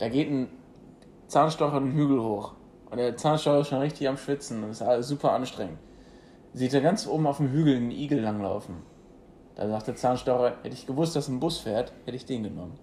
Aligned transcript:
da 0.00 0.08
geht 0.08 0.30
ein 0.30 0.48
Zahnstocher 1.26 1.76
einen 1.76 1.92
Hügel 1.92 2.22
hoch. 2.22 2.54
Und 2.90 2.96
der 2.96 3.18
Zahnstocher 3.18 3.60
ist 3.60 3.68
schon 3.68 3.80
richtig 3.80 4.08
am 4.08 4.16
Schwitzen. 4.16 4.62
Das 4.62 4.80
ist 4.80 4.82
alles 4.82 5.08
super 5.08 5.32
anstrengend. 5.32 5.78
Sieht 6.54 6.72
er 6.72 6.80
ganz 6.80 7.06
oben 7.06 7.26
auf 7.26 7.36
dem 7.36 7.50
Hügel 7.50 7.76
einen 7.76 7.90
Igel 7.90 8.20
langlaufen. 8.20 8.76
Da 9.56 9.68
sagt 9.68 9.88
der 9.88 9.96
Zahnstocher, 9.96 10.56
hätte 10.62 10.74
ich 10.74 10.86
gewusst, 10.86 11.14
dass 11.16 11.28
ein 11.28 11.38
Bus 11.38 11.58
fährt, 11.58 11.92
hätte 12.06 12.16
ich 12.16 12.24
den 12.24 12.44
genommen. 12.44 12.78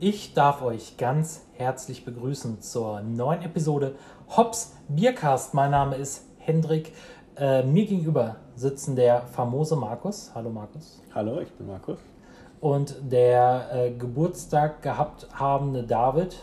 Ich 0.00 0.32
darf 0.32 0.62
euch 0.62 0.96
ganz 0.96 1.46
herzlich 1.52 2.06
begrüßen 2.06 2.62
zur 2.62 3.02
neuen 3.02 3.42
Episode 3.42 3.96
Hops 4.34 4.74
Biercast. 4.88 5.52
Mein 5.52 5.70
Name 5.70 5.96
ist 5.96 6.26
Hendrik. 6.38 6.92
Äh, 7.36 7.64
mir 7.64 7.84
gegenüber 7.84 8.36
sitzen 8.56 8.96
der 8.96 9.22
famose 9.22 9.76
Markus. 9.76 10.30
Hallo 10.34 10.50
Markus. 10.50 11.00
Hallo, 11.14 11.40
ich 11.40 11.50
bin 11.52 11.66
Markus. 11.66 11.98
Und 12.60 12.96
der 13.00 13.68
äh, 13.72 13.90
Geburtstag 13.90 14.82
gehabt 14.82 15.28
habende 15.38 15.82
David. 15.82 16.36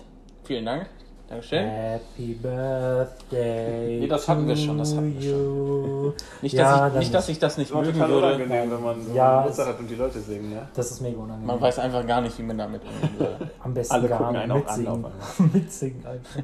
Vielen 0.43 0.65
Dank. 0.65 0.87
Dankeschön. 1.31 1.65
Happy 1.65 2.33
Birthday. 2.33 3.99
Nee, 4.01 4.07
das 4.07 4.27
hatten 4.27 4.45
wir 4.45 4.57
schon, 4.57 4.77
das 4.77 4.93
hatten 4.93 5.17
wir 5.17 5.29
schon. 5.31 6.13
Nicht, 6.41 6.57
dass, 6.57 6.61
Ja, 6.61 6.87
ich, 6.87 6.91
dann 6.91 6.99
nicht, 6.99 7.13
dass 7.13 7.29
ich 7.29 7.39
das 7.39 7.57
nicht 7.57 7.73
mögen 7.73 7.97
würde. 7.97 8.17
unangenehm, 8.17 8.69
wenn 8.69 8.83
man 8.83 9.01
so 9.01 9.13
Ja, 9.13 9.29
einen 9.29 9.37
Geburtstag 9.43 9.67
hat 9.69 9.79
und 9.79 9.89
die 9.89 9.95
Leute 9.95 10.19
singen, 10.19 10.51
ja. 10.51 10.67
Das 10.73 10.91
ist 10.91 10.99
mega 10.99 11.17
unangenehm. 11.17 11.47
Man 11.47 11.61
weiß 11.61 11.79
einfach 11.79 12.05
gar 12.05 12.19
nicht, 12.19 12.37
wie 12.37 12.43
man 12.43 12.57
damit 12.57 12.81
umgehen 12.83 13.15
soll. 13.17 13.49
Am 13.63 13.73
besten 13.73 13.93
Alle 13.93 14.09
gar 14.09 14.29
nicht 14.33 14.41
an 14.41 14.57
mitsingen. 14.57 15.05
mitsingen 15.53 16.05
einfach. 16.05 16.39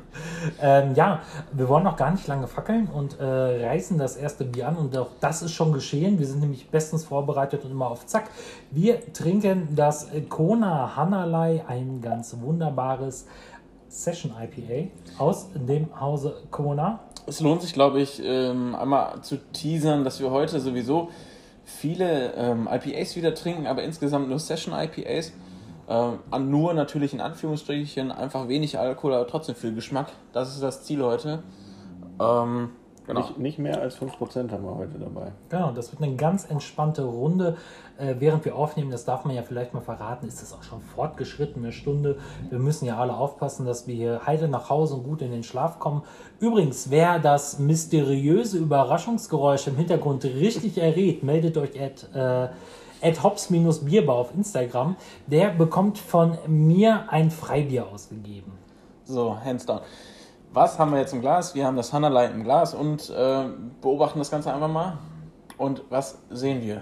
ähm, 0.61 0.95
ja, 0.95 1.19
wir 1.51 1.67
wollen 1.67 1.83
noch 1.83 1.97
gar 1.97 2.11
nicht 2.11 2.25
lange 2.27 2.47
fackeln 2.47 2.87
und 2.87 3.19
äh, 3.19 3.25
reißen 3.25 3.97
das 3.97 4.15
erste 4.15 4.45
Bier 4.45 4.69
an. 4.69 4.77
Und 4.77 4.97
auch 4.97 5.09
das 5.19 5.41
ist 5.41 5.51
schon 5.51 5.73
geschehen. 5.73 6.17
Wir 6.17 6.27
sind 6.27 6.39
nämlich 6.39 6.69
bestens 6.71 7.03
vorbereitet 7.03 7.65
und 7.65 7.71
immer 7.71 7.91
auf 7.91 8.05
Zack. 8.05 8.29
Wir 8.71 9.11
trinken 9.11 9.67
das 9.75 10.07
Kona 10.29 10.95
Hanalei, 10.95 11.65
ein 11.67 11.99
ganz 12.01 12.37
wunderbares 12.39 13.25
Session 13.97 14.31
IPA 14.31 14.91
aus 15.17 15.49
dem 15.55 15.99
Hause 15.99 16.43
Kona. 16.51 16.99
Es 17.25 17.41
lohnt 17.41 17.63
sich, 17.63 17.73
glaube 17.73 17.99
ich, 17.99 18.21
ähm, 18.23 18.75
einmal 18.75 19.21
zu 19.21 19.37
teasern, 19.51 20.03
dass 20.03 20.19
wir 20.19 20.29
heute 20.29 20.59
sowieso 20.59 21.09
viele 21.65 22.33
ähm, 22.35 22.69
IPAs 22.71 23.15
wieder 23.15 23.33
trinken, 23.33 23.65
aber 23.65 23.83
insgesamt 23.83 24.29
nur 24.29 24.39
Session 24.39 24.73
IPAs. 24.73 25.33
Ähm, 25.89 26.19
an 26.29 26.51
nur 26.51 26.73
natürlich 26.73 27.13
in 27.13 27.21
Anführungsstrichen 27.21 28.11
einfach 28.11 28.47
wenig 28.47 28.77
Alkohol, 28.77 29.15
aber 29.15 29.25
trotzdem 29.25 29.55
viel 29.55 29.73
Geschmack. 29.73 30.11
Das 30.31 30.53
ist 30.53 30.61
das 30.61 30.83
Ziel 30.83 31.01
heute. 31.01 31.41
Genau. 33.07 33.21
Nicht, 33.21 33.37
nicht 33.37 33.59
mehr 33.59 33.79
als 33.79 33.97
5% 33.97 34.51
haben 34.51 34.65
wir 34.65 34.75
heute 34.75 34.99
dabei. 34.99 35.31
Genau, 35.47 35.71
das 35.71 35.93
wird 35.93 36.03
eine 36.03 36.17
ganz 36.17 36.43
entspannte 36.49 37.03
Runde. 37.03 37.55
Äh, 37.97 38.15
während 38.19 38.43
wir 38.43 38.57
aufnehmen, 38.57 38.91
das 38.91 39.05
darf 39.05 39.23
man 39.23 39.33
ja 39.33 39.43
vielleicht 39.43 39.73
mal 39.73 39.79
verraten, 39.79 40.27
ist 40.27 40.43
es 40.43 40.51
auch 40.51 40.61
schon 40.61 40.81
fortgeschritten, 40.81 41.63
eine 41.63 41.71
Stunde. 41.71 42.17
Wir 42.49 42.59
müssen 42.59 42.85
ja 42.85 42.97
alle 42.97 43.15
aufpassen, 43.15 43.65
dass 43.65 43.87
wir 43.87 43.95
hier 43.95 44.27
heile 44.27 44.49
nach 44.49 44.69
Hause 44.69 44.95
und 44.95 45.03
gut 45.03 45.21
in 45.21 45.31
den 45.31 45.43
Schlaf 45.43 45.79
kommen. 45.79 46.03
Übrigens, 46.41 46.89
wer 46.89 47.17
das 47.19 47.59
mysteriöse 47.59 48.57
Überraschungsgeräusch 48.57 49.67
im 49.67 49.77
Hintergrund 49.77 50.25
richtig 50.25 50.77
errät, 50.81 51.23
meldet 51.23 51.57
euch 51.57 51.79
at, 51.81 52.13
äh, 52.13 52.49
at 53.01 53.23
hops-bierbar 53.23 54.17
auf 54.17 54.35
Instagram. 54.35 54.97
Der 55.27 55.51
bekommt 55.51 55.97
von 55.97 56.37
mir 56.45 57.05
ein 57.07 57.31
Freibier 57.31 57.87
ausgegeben. 57.87 58.51
So, 59.05 59.39
hands 59.39 59.65
down. 59.65 59.79
Was 60.57 60.79
haben 60.79 60.91
wir 60.91 60.99
jetzt 60.99 61.13
im 61.13 61.21
Glas? 61.21 61.53
Wir 61.53 61.67
haben 61.67 61.77
das 61.77 61.93
Hanalei 61.93 62.25
im 62.25 62.43
Glas 62.43 62.73
und 62.73 63.11
äh, 63.11 63.43
beobachten 63.79 64.17
das 64.17 64.31
Ganze 64.31 64.51
einfach 64.51 64.67
mal. 64.67 64.97
Und 65.59 65.83
was 65.91 66.17
sehen 66.31 66.63
wir? 66.63 66.81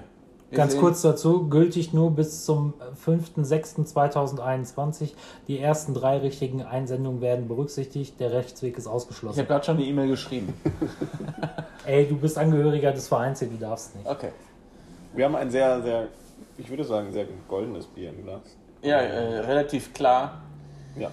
wir 0.49 0.57
Ganz 0.57 0.71
sehen, 0.71 0.79
kurz 0.79 1.01
dazu, 1.01 1.49
gültig 1.49 1.91
nur 1.91 2.11
bis 2.11 2.45
zum 2.45 2.73
5.6.2021. 3.05 5.11
Die 5.49 5.59
ersten 5.59 5.93
drei 5.93 6.19
richtigen 6.19 6.61
Einsendungen 6.61 7.19
werden 7.19 7.49
berücksichtigt, 7.49 8.17
der 8.21 8.31
Rechtsweg 8.31 8.77
ist 8.77 8.83
Ich 8.83 8.87
habe 8.87 8.95
ausgeschlossen. 8.95 9.45
gerade 9.45 9.65
schon 9.65 9.75
eine 9.75 9.85
E-Mail 9.85 10.07
geschrieben. 10.07 10.53
Ey, 11.85 12.07
du 12.07 12.15
bist 12.15 12.37
Angehöriger 12.37 12.93
des 12.93 13.09
Vereins 13.09 13.39
hier, 13.39 13.49
du 13.49 13.57
darfst 13.57 13.93
nicht. 13.97 14.07
Okay. 14.07 14.29
Wir 15.13 15.25
haben 15.25 15.35
ein 15.35 15.51
sehr, 15.51 15.81
sehr, 15.81 16.07
ich 16.57 16.69
würde 16.69 16.85
sagen, 16.85 17.11
sehr 17.11 17.25
goldenes 17.49 17.87
Bier 17.87 18.11
im 18.11 18.23
Glas. 18.23 18.39
Ja, 18.81 18.99
äh, 18.99 19.39
relativ 19.39 19.93
klar, 19.93 20.43
ja. 20.97 21.11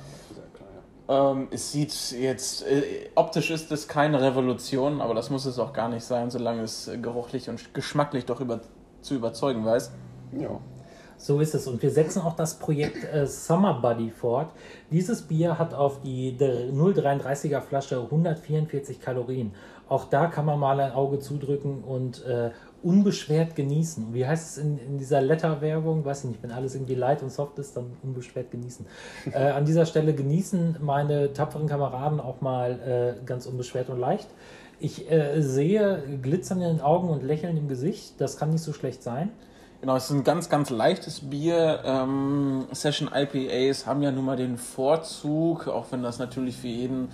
Ähm, 1.09 1.49
es 1.51 1.73
sieht 1.73 2.13
jetzt, 2.13 2.67
äh, 2.67 3.11
optisch 3.15 3.51
ist 3.51 3.73
es 3.73 3.89
keine 3.89 4.21
Revolution, 4.21 5.01
aber 5.01 5.15
das 5.15 5.31
muss 5.31 5.47
es 5.47 5.59
auch 5.59 5.73
gar 5.73 5.89
nicht 5.89 6.05
sein, 6.05 6.31
solange 6.31 6.63
es 6.63 6.91
geruchlich 7.01 7.49
und 7.49 7.75
geschmacklich 7.75 8.25
doch 8.25 8.41
über, 8.41 8.61
zu 9.01 9.15
überzeugen 9.15 9.65
weiß. 9.65 9.93
Ja. 10.39 10.61
So 11.23 11.39
ist 11.39 11.55
es. 11.55 11.69
Und 11.69 11.81
wir 11.83 11.91
setzen 11.91 12.23
auch 12.23 12.35
das 12.35 12.59
Projekt 12.59 13.05
äh, 13.05 13.27
Summer 13.27 13.75
Buddy 13.75 14.11
fort. 14.11 14.51
Dieses 14.91 15.23
Bier 15.23 15.57
hat 15.57 15.73
auf 15.73 16.01
die 16.01 16.37
der 16.37 16.73
0,33er 16.73 17.61
Flasche 17.61 18.01
144 18.01 19.01
Kalorien. 19.01 19.55
Auch 19.89 20.07
da 20.07 20.27
kann 20.27 20.47
man 20.47 20.59
mal 20.59 20.81
ein 20.81 20.93
Auge 20.93 21.21
zudrücken 21.21 21.85
und 21.85 22.25
äh, 22.25 22.51
unbeschwert 22.83 23.55
genießen. 23.55 24.13
Wie 24.13 24.27
heißt 24.27 24.51
es 24.51 24.65
in, 24.65 24.79
in 24.79 24.99
dieser 24.99 25.21
Letter-Werbung? 25.21 26.05
Weiß 26.05 26.25
ich 26.25 26.31
nicht, 26.31 26.43
wenn 26.43 26.51
alles 26.51 26.75
irgendwie 26.75 26.95
light 26.95 27.23
und 27.23 27.31
soft 27.31 27.59
ist, 27.59 27.77
dann 27.77 27.97
unbeschwert 28.03 28.51
genießen. 28.51 28.87
äh, 29.33 29.39
an 29.39 29.65
dieser 29.65 29.87
Stelle 29.87 30.15
genießen 30.15 30.79
meine 30.81 31.33
tapferen 31.33 31.69
Kameraden 31.69 32.21
auch 32.21 32.41
mal 32.41 33.17
äh, 33.21 33.25
ganz 33.25 33.47
unbeschwert 33.47 33.89
und 33.89 33.99
leicht. 33.99 34.29
Ich 34.81 35.11
äh, 35.11 35.41
sehe 35.41 36.03
Glitzern 36.23 36.61
in 36.61 36.77
den 36.77 36.81
Augen 36.81 37.09
und 37.09 37.23
Lächeln 37.23 37.57
im 37.57 37.69
Gesicht. 37.69 38.21
Das 38.21 38.37
kann 38.37 38.51
nicht 38.51 38.63
so 38.63 38.73
schlecht 38.73 39.03
sein. 39.03 39.31
Genau, 39.81 39.97
es 39.97 40.05
ist 40.05 40.11
ein 40.11 40.25
ganz, 40.25 40.49
ganz 40.49 40.71
leichtes 40.71 41.29
Bier. 41.29 41.81
Ähm, 41.85 42.67
Session 42.71 43.11
IPAs 43.13 43.87
haben 43.87 44.03
ja 44.03 44.13
nun 44.13 44.25
mal 44.25 44.37
den 44.37 44.57
Vorzug, 44.57 45.67
auch 45.67 45.87
wenn 45.91 46.03
das 46.05 46.19
natürlich 46.19 46.57
für 46.57 46.69
jeden 46.69 47.09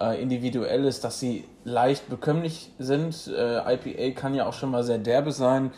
äh, 0.00 0.20
individuell 0.20 0.84
ist, 0.84 1.04
dass 1.04 1.20
sie 1.20 1.44
leicht 1.64 2.08
bekömmlich 2.08 2.70
sind. 2.78 3.26
Äh, 3.28 3.74
IPA 3.74 4.18
kann 4.18 4.34
ja 4.34 4.46
auch 4.46 4.52
schon 4.52 4.70
mal 4.70 4.84
sehr 4.84 4.98
derbe 4.98 5.32
sein, 5.32 5.70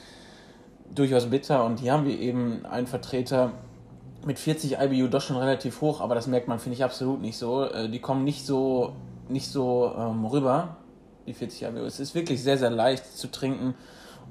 durchaus 0.94 1.26
bitter. 1.26 1.64
Und 1.64 1.80
hier 1.80 1.92
haben 1.92 2.04
wir 2.04 2.18
eben 2.18 2.64
einen 2.66 2.86
Vertreter 2.86 3.52
mit 4.24 4.38
40 4.38 4.78
IBU, 4.78 5.08
doch 5.08 5.22
schon 5.22 5.36
relativ 5.36 5.80
hoch, 5.80 6.00
aber 6.00 6.14
das 6.14 6.26
merkt 6.26 6.48
man, 6.48 6.58
finde 6.58 6.76
ich, 6.76 6.84
absolut 6.84 7.20
nicht 7.20 7.38
so. 7.38 7.64
Äh, 7.64 7.88
die 7.88 8.00
kommen 8.00 8.24
nicht 8.24 8.44
so, 8.44 8.92
nicht 9.28 9.48
so 9.48 9.92
ähm, 9.96 10.24
rüber, 10.24 10.76
die 11.26 11.34
40 11.34 11.62
IBU. 11.62 11.80
Es 11.80 12.00
ist 12.00 12.14
wirklich 12.14 12.42
sehr, 12.42 12.58
sehr 12.58 12.70
leicht 12.70 13.06
zu 13.16 13.30
trinken 13.30 13.74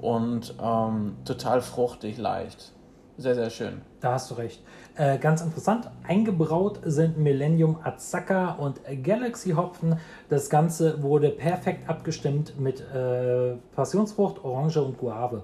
und 0.00 0.54
ähm, 0.62 1.16
total 1.24 1.60
fruchtig, 1.60 2.18
leicht. 2.18 2.72
Sehr, 3.16 3.34
sehr 3.34 3.50
schön. 3.50 3.82
Da 4.00 4.12
hast 4.12 4.30
du 4.30 4.34
recht. 4.34 4.62
Äh, 4.96 5.18
ganz 5.18 5.42
interessant, 5.42 5.90
eingebraut 6.06 6.80
sind 6.84 7.18
Millennium 7.18 7.78
Azaka 7.82 8.52
und 8.52 8.80
Galaxy 9.02 9.50
Hopfen. 9.50 9.98
Das 10.28 10.48
Ganze 10.50 11.02
wurde 11.02 11.30
perfekt 11.30 11.88
abgestimmt 11.88 12.58
mit 12.58 12.80
äh, 12.80 13.56
Passionsfrucht, 13.74 14.44
Orange 14.44 14.78
und 14.78 14.98
Guave. 14.98 15.42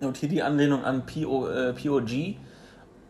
Und 0.00 0.16
hier 0.16 0.28
die 0.28 0.42
Anlehnung 0.42 0.84
an 0.84 1.04
PO, 1.06 1.48
äh, 1.48 1.72
POG. 1.72 2.36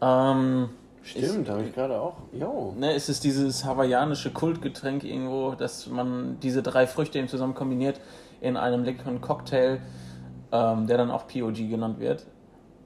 Ähm, 0.01 0.69
Stimmt, 1.03 1.49
habe 1.49 1.63
ich 1.63 1.73
gerade 1.73 2.01
auch. 2.01 2.17
Jo. 2.33 2.75
ne, 2.77 2.95
es 2.95 3.09
ist 3.09 3.23
dieses 3.23 3.65
hawaiianische 3.65 4.33
Kultgetränk 4.33 5.05
irgendwo, 5.05 5.53
dass 5.53 5.87
man 5.87 6.39
diese 6.41 6.63
drei 6.63 6.87
Früchte 6.89 7.19
eben 7.19 7.29
zusammen 7.29 7.55
kombiniert 7.55 8.01
in 8.41 8.57
einem 8.57 8.83
leckeren 8.83 9.21
Cocktail, 9.21 9.81
ähm, 10.51 10.87
der 10.89 10.99
dann 10.99 11.11
auch 11.11 11.29
POG 11.29 11.69
genannt 11.71 12.01
wird. 12.01 12.27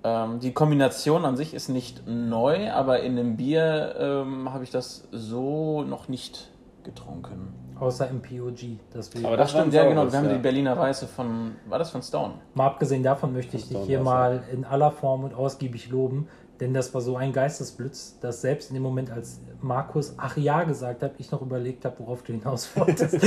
Ähm, 0.02 0.40
die 0.40 0.52
Kombination 0.52 1.24
an 1.24 1.36
sich 1.36 1.54
ist 1.54 1.68
nicht 1.68 2.06
neu, 2.06 2.70
aber 2.70 3.00
in 3.00 3.16
dem 3.16 3.36
Bier 3.36 3.94
ähm, 3.98 4.52
habe 4.52 4.64
ich 4.64 4.70
das 4.70 5.08
so 5.12 5.82
noch 5.82 6.08
nicht 6.08 6.50
getrunken. 6.84 7.54
Außer 7.78 8.08
im 8.08 8.20
POG. 8.20 8.78
Das 8.92 9.10
Aber 9.24 9.36
Das 9.38 9.52
stimmt, 9.52 9.72
ja 9.72 9.84
genau. 9.88 10.10
Wir 10.10 10.18
haben 10.18 10.26
ja. 10.26 10.34
die 10.34 10.38
Berliner 10.38 10.76
Weiße 10.76 11.06
von, 11.06 11.56
war 11.66 11.78
das 11.78 11.90
von 11.90 12.02
Stone? 12.02 12.34
Mal 12.54 12.66
abgesehen 12.66 13.02
davon 13.02 13.32
möchte 13.32 13.56
ich 13.56 13.62
dich 13.62 13.72
Stone 13.72 13.86
hier 13.86 14.04
war's, 14.04 14.40
mal 14.40 14.42
in 14.52 14.64
aller 14.66 14.90
Form 14.90 15.24
und 15.24 15.34
ausgiebig 15.34 15.88
loben, 15.88 16.28
denn 16.60 16.74
das 16.74 16.92
war 16.92 17.00
so 17.00 17.16
ein 17.16 17.32
Geistesblitz, 17.32 18.18
dass 18.20 18.42
selbst 18.42 18.68
in 18.70 18.74
dem 18.74 18.82
Moment, 18.82 19.10
als 19.10 19.40
Markus 19.62 20.14
ach 20.18 20.36
ja 20.36 20.62
gesagt 20.64 21.02
hat, 21.02 21.12
ich 21.18 21.30
noch 21.30 21.40
überlegt 21.40 21.84
habe, 21.84 21.96
worauf 21.98 22.22
du 22.22 22.32
hinaus 22.32 22.68
wolltest. 22.76 23.18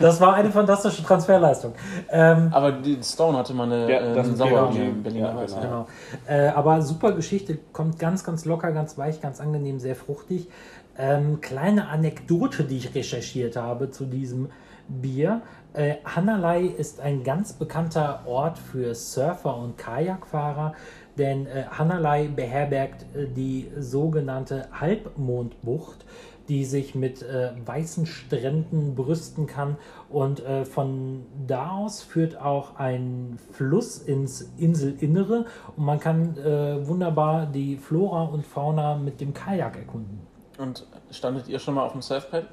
das 0.00 0.20
war 0.20 0.34
eine 0.34 0.50
fantastische 0.50 1.04
Transferleistung. 1.04 1.72
Ähm, 2.10 2.48
Aber 2.52 2.72
die 2.72 2.98
Stone 3.02 3.38
hatte 3.38 3.54
mal 3.54 3.72
eine, 3.72 3.90
Ja, 3.90 4.00
äh, 4.00 4.18
einen 4.18 4.36
Sauer 4.36 4.70
genau. 4.72 4.92
Berliner 5.02 5.34
Ja, 5.34 5.44
genau. 5.44 5.60
Genau. 5.60 5.86
Äh, 6.26 6.48
aber 6.48 6.82
super 6.82 7.12
Geschichte, 7.12 7.58
kommt 7.72 7.98
ganz, 7.98 8.24
ganz 8.24 8.44
locker, 8.44 8.72
ganz 8.72 8.98
weich, 8.98 9.20
ganz 9.20 9.40
angenehm, 9.40 9.78
sehr 9.78 9.94
fruchtig. 9.96 10.48
Ähm, 10.96 11.40
kleine 11.40 11.88
Anekdote, 11.88 12.64
die 12.64 12.78
ich 12.78 12.94
recherchiert 12.94 13.56
habe 13.56 13.90
zu 13.90 14.04
diesem 14.04 14.48
Bier. 14.88 15.42
Äh, 15.74 15.96
Hanalei 16.04 16.62
ist 16.62 17.00
ein 17.00 17.22
ganz 17.22 17.52
bekannter 17.52 18.22
Ort 18.26 18.58
für 18.58 18.94
Surfer 18.94 19.56
und 19.56 19.76
Kajakfahrer, 19.76 20.72
denn 21.18 21.46
äh, 21.46 21.64
Hanalei 21.70 22.28
beherbergt 22.28 23.04
äh, 23.14 23.26
die 23.26 23.70
sogenannte 23.78 24.68
Halbmondbucht. 24.72 26.04
die 26.48 26.64
sich 26.64 26.94
mit 26.94 27.22
äh, 27.22 27.50
weißen 27.66 28.06
Stränden 28.06 28.94
brüsten 28.94 29.46
kann. 29.46 29.76
Und 30.08 30.40
äh, 30.40 30.64
von 30.64 31.26
da 31.46 31.72
aus 31.72 32.02
führt 32.02 32.40
auch 32.40 32.76
ein 32.76 33.38
Fluss 33.52 33.98
ins 33.98 34.50
Inselinnere 34.56 35.44
und 35.76 35.84
man 35.84 36.00
kann 36.00 36.38
äh, 36.38 36.86
wunderbar 36.86 37.46
die 37.46 37.76
Flora 37.76 38.22
und 38.24 38.46
Fauna 38.46 38.96
mit 38.96 39.20
dem 39.20 39.34
Kajak 39.34 39.76
erkunden. 39.76 40.26
Und 40.58 40.86
standet 41.10 41.48
ihr 41.48 41.58
schon 41.58 41.74
mal 41.74 41.84
auf 41.84 41.92
dem 41.92 42.02
Surfpad? 42.02 42.46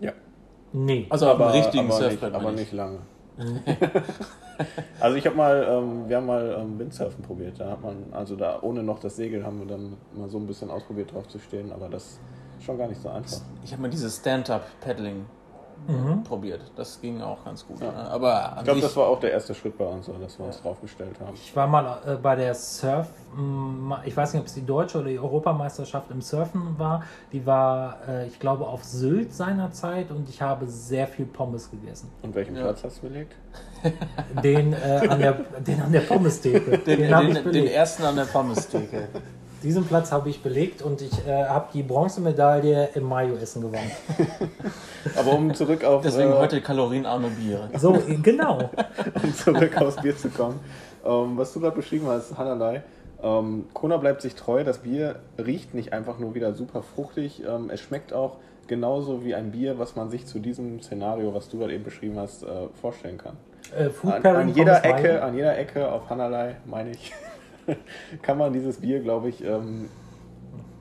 Ja. 0.00 0.12
Nee. 0.72 1.06
Also 1.10 1.28
auf 1.28 1.38
dem 1.38 1.42
aber, 1.42 1.54
richtigen 1.54 1.90
aber, 1.90 1.98
nicht, 1.98 2.10
Surfpad. 2.20 2.34
aber 2.34 2.44
meine 2.44 2.54
ich. 2.54 2.60
nicht 2.60 2.72
lange. 2.72 2.98
also 5.00 5.16
ich 5.16 5.26
habe 5.26 5.36
mal, 5.36 5.66
ähm, 5.68 6.08
wir 6.08 6.16
haben 6.16 6.26
mal 6.26 6.56
ähm, 6.60 6.78
Windsurfen 6.78 7.22
probiert. 7.22 7.58
Da 7.58 7.70
hat 7.70 7.82
man, 7.82 8.12
also 8.12 8.36
da 8.36 8.60
ohne 8.62 8.82
noch 8.82 8.98
das 8.98 9.16
Segel 9.16 9.44
haben 9.44 9.60
wir 9.60 9.66
dann 9.66 9.96
mal 10.14 10.28
so 10.28 10.38
ein 10.38 10.46
bisschen 10.46 10.70
ausprobiert 10.70 11.12
drauf 11.12 11.28
zu 11.28 11.38
stehen, 11.38 11.72
aber 11.72 11.88
das 11.88 12.18
ist 12.58 12.64
schon 12.64 12.78
gar 12.78 12.88
nicht 12.88 13.00
so 13.00 13.08
einfach. 13.08 13.40
Ich 13.64 13.72
habe 13.72 13.82
mal 13.82 13.90
dieses 13.90 14.16
Stand-Up-Paddling 14.16 15.26
Mhm. 15.86 16.24
probiert. 16.24 16.60
Das 16.74 17.00
ging 17.00 17.20
auch 17.22 17.44
ganz 17.44 17.66
gut. 17.66 17.80
Ja. 17.80 17.92
ne? 17.92 18.10
Aber 18.10 18.54
Ich 18.58 18.64
glaube, 18.64 18.80
das 18.80 18.96
war 18.96 19.06
auch 19.06 19.20
der 19.20 19.32
erste 19.32 19.54
Schritt 19.54 19.78
bei 19.78 19.84
uns, 19.84 20.06
dass 20.06 20.38
wir 20.38 20.46
uns 20.46 20.60
draufgestellt 20.60 21.14
haben. 21.20 21.34
Ich 21.34 21.54
war 21.54 21.66
mal 21.66 21.98
äh, 22.06 22.16
bei 22.16 22.34
der 22.34 22.54
Surf, 22.54 23.08
m, 23.36 23.94
ich 24.04 24.16
weiß 24.16 24.32
nicht, 24.32 24.40
ob 24.40 24.46
es 24.48 24.54
die 24.54 24.66
deutsche 24.66 24.98
oder 24.98 25.08
die 25.08 25.18
Europameisterschaft 25.18 26.10
im 26.10 26.20
Surfen 26.20 26.76
war. 26.78 27.04
Die 27.32 27.44
war, 27.46 27.98
äh, 28.08 28.26
ich 28.26 28.38
glaube, 28.40 28.66
auf 28.66 28.82
Sylt 28.84 29.32
seinerzeit 29.32 30.10
und 30.10 30.28
ich 30.28 30.42
habe 30.42 30.66
sehr 30.66 31.06
viel 31.06 31.26
Pommes 31.26 31.70
gegessen. 31.70 32.10
Und 32.22 32.34
welchen 32.34 32.56
Ja. 32.56 32.62
Platz 32.64 32.82
hast 32.82 32.98
du 33.02 33.08
belegt? 33.08 33.34
Den, 34.42 34.72
äh, 34.72 35.06
an, 35.08 35.20
der, 35.20 35.32
den 35.60 35.80
an 35.80 35.92
der 35.92 36.00
Pommes-Theke. 36.00 36.78
den, 36.86 37.00
Den, 37.00 37.34
den, 37.34 37.52
den 37.52 37.66
ersten 37.68 38.02
an 38.02 38.16
der 38.16 38.24
Pommes-Theke. 38.24 39.08
Diesen 39.62 39.86
Platz 39.86 40.12
habe 40.12 40.28
ich 40.28 40.42
belegt 40.42 40.82
und 40.82 41.00
ich 41.00 41.26
äh, 41.26 41.44
habe 41.44 41.68
die 41.72 41.82
Bronzemedaille 41.82 42.90
im 42.94 43.04
Mayo-Essen 43.04 43.62
gewonnen. 43.62 43.90
Aber 45.16 45.32
um 45.32 45.54
zurück 45.54 45.82
auf 45.84 46.02
Deswegen 46.02 46.30
äh, 46.30 46.36
heute 46.36 46.60
kalorienarme 46.60 47.28
Biere. 47.30 47.70
So, 47.78 47.94
äh, 47.94 48.16
genau. 48.22 48.70
um 49.22 49.34
zurück 49.34 49.80
aufs 49.80 49.96
Bier 49.96 50.16
zu 50.16 50.28
kommen. 50.28 50.60
Ähm, 51.04 51.36
was 51.36 51.52
du 51.52 51.60
gerade 51.60 51.76
beschrieben 51.76 52.06
hast, 52.06 52.36
Hanalei. 52.36 52.82
Ähm, 53.22 53.66
Kona 53.72 53.96
bleibt 53.96 54.22
sich 54.22 54.34
treu. 54.34 54.62
Das 54.62 54.78
Bier 54.78 55.16
riecht 55.38 55.74
nicht 55.74 55.92
einfach 55.92 56.18
nur 56.18 56.34
wieder 56.34 56.52
super 56.52 56.82
fruchtig. 56.82 57.42
Ähm, 57.46 57.70
es 57.70 57.80
schmeckt 57.80 58.12
auch 58.12 58.36
genauso 58.66 59.24
wie 59.24 59.34
ein 59.34 59.52
Bier, 59.52 59.78
was 59.78 59.96
man 59.96 60.10
sich 60.10 60.26
zu 60.26 60.38
diesem 60.38 60.82
Szenario, 60.82 61.34
was 61.34 61.48
du 61.48 61.58
gerade 61.58 61.72
eben 61.72 61.84
beschrieben 61.84 62.18
hast, 62.18 62.42
äh, 62.42 62.68
vorstellen 62.80 63.18
kann. 63.18 63.36
Äh, 63.76 63.90
Food 63.90 64.12
An, 64.12 64.26
an 64.26 64.54
jeder 64.54 64.84
Ecke, 64.84 65.22
an 65.22 65.34
jeder 65.34 65.56
Ecke 65.58 65.90
auf 65.90 66.08
Hanalei, 66.10 66.56
meine 66.66 66.90
ich, 66.90 67.12
kann 68.22 68.38
man 68.38 68.52
dieses 68.52 68.78
Bier, 68.78 69.00
glaube 69.00 69.28
ich, 69.28 69.44
ähm, 69.44 69.88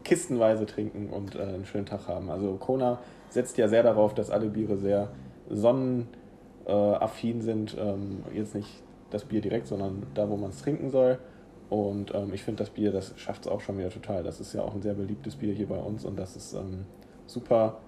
kistenweise 0.03 0.65
trinken 0.65 1.09
und 1.09 1.35
äh, 1.35 1.41
einen 1.41 1.65
schönen 1.65 1.85
Tag 1.85 2.07
haben. 2.07 2.29
Also 2.29 2.55
Kona 2.55 2.99
setzt 3.29 3.57
ja 3.57 3.67
sehr 3.67 3.83
darauf, 3.83 4.13
dass 4.13 4.29
alle 4.29 4.49
Biere 4.49 4.77
sehr 4.77 5.09
sonnenaffin 5.49 7.41
sind. 7.41 7.75
Ähm, 7.79 8.23
jetzt 8.33 8.55
nicht 8.55 8.83
das 9.09 9.25
Bier 9.25 9.41
direkt, 9.41 9.67
sondern 9.67 10.07
da, 10.13 10.29
wo 10.29 10.37
man 10.37 10.51
es 10.51 10.61
trinken 10.61 10.89
soll. 10.89 11.19
Und 11.69 12.13
ähm, 12.13 12.33
ich 12.33 12.43
finde, 12.43 12.63
das 12.63 12.69
Bier, 12.69 12.91
das 12.91 13.13
schafft 13.17 13.45
es 13.45 13.51
auch 13.51 13.61
schon 13.61 13.77
wieder 13.77 13.89
total. 13.89 14.23
Das 14.23 14.39
ist 14.39 14.53
ja 14.53 14.61
auch 14.61 14.75
ein 14.75 14.81
sehr 14.81 14.93
beliebtes 14.93 15.35
Bier 15.35 15.53
hier 15.53 15.67
bei 15.67 15.79
uns 15.79 16.05
und 16.05 16.17
das 16.17 16.35
ist 16.35 16.53
ähm, 16.53 16.85
super 17.25 17.79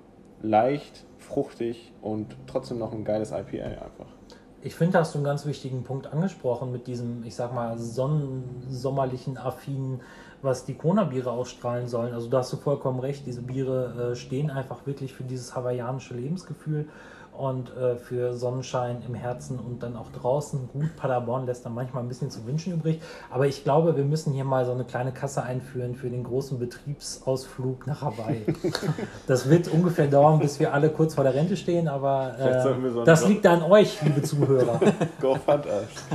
leicht, 0.42 1.06
fruchtig 1.18 1.94
und 2.02 2.36
trotzdem 2.48 2.80
noch 2.80 2.94
ein 2.94 3.04
geiles 3.04 3.32
IPA 3.32 3.66
einfach. 3.66 4.17
Ich 4.62 4.76
finde, 4.76 4.94
da 4.94 5.00
hast 5.00 5.14
du 5.14 5.20
einen 5.20 5.26
ganz 5.26 5.46
wichtigen 5.46 5.84
Punkt 5.84 6.08
angesprochen 6.08 6.72
mit 6.72 6.88
diesem, 6.88 7.24
ich 7.24 7.36
sag 7.36 7.54
mal, 7.54 7.78
sonnensommerlichen 7.78 9.38
Affinen, 9.38 10.02
was 10.42 10.66
die 10.66 10.74
Kona-Biere 10.74 11.32
ausstrahlen 11.32 11.88
sollen. 11.88 12.14
Also 12.14 12.30
da 12.30 12.40
hast 12.40 12.54
du 12.54 12.58
vollkommen 12.58 13.00
recht, 13.00 13.26
diese 13.26 13.42
Biere 13.42 14.12
äh, 14.12 14.16
stehen 14.16 14.50
einfach 14.50 14.86
wirklich 14.86 15.14
für 15.14 15.24
dieses 15.24 15.56
hawaiianische 15.56 16.16
Lebensgefühl 16.16 16.88
und 17.38 17.76
äh, 17.76 17.96
für 17.96 18.34
Sonnenschein 18.34 19.02
im 19.08 19.14
Herzen 19.14 19.60
und 19.60 19.84
dann 19.84 19.96
auch 19.96 20.12
draußen. 20.12 20.70
Gut, 20.74 20.96
Paderborn 20.98 21.46
lässt 21.46 21.66
dann 21.66 21.74
manchmal 21.74 22.04
ein 22.04 22.08
bisschen 22.10 22.30
zu 22.32 22.46
wünschen 22.46 22.74
übrig, 22.74 23.00
aber 23.32 23.48
ich 23.48 23.64
glaube, 23.64 23.96
wir 23.96 24.04
müssen 24.04 24.34
hier 24.34 24.44
mal 24.44 24.66
so 24.66 24.72
eine 24.72 24.84
kleine 24.84 25.12
Kasse 25.12 25.44
einführen 25.44 25.96
für 25.96 26.10
den 26.10 26.24
großen 26.24 26.60
Betriebsausflug 26.60 27.88
nach 27.88 28.02
Hawaii. 28.02 28.46
das 29.28 29.50
wird 29.50 29.68
ungefähr 29.68 30.08
dauern, 30.08 30.40
bis 30.40 30.60
wir 30.60 30.74
alle 30.74 30.90
kurz 30.90 31.16
vor 31.16 31.24
der 31.24 31.34
Rente 31.34 31.56
stehen, 31.56 31.88
aber 31.88 32.38
äh, 32.40 32.90
so 32.92 33.04
das 33.04 33.22
Job- 33.22 33.30
liegt 33.30 33.46
an 33.46 33.62
euch, 33.64 34.02
liebe 34.02 34.22
Zuhörer. 34.22 34.80
Go 35.22 35.36
fund 35.36 35.66
us. 35.66 36.08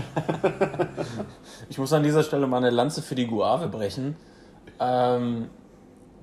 Ich 1.69 1.79
muss 1.79 1.93
an 1.93 2.03
dieser 2.03 2.23
Stelle 2.23 2.47
mal 2.47 2.59
eine 2.59 2.71
Lanze 2.71 3.03
für 3.03 3.15
die 3.15 3.27
Guave 3.27 3.69
brechen. 3.69 4.17
Ähm, 4.81 5.49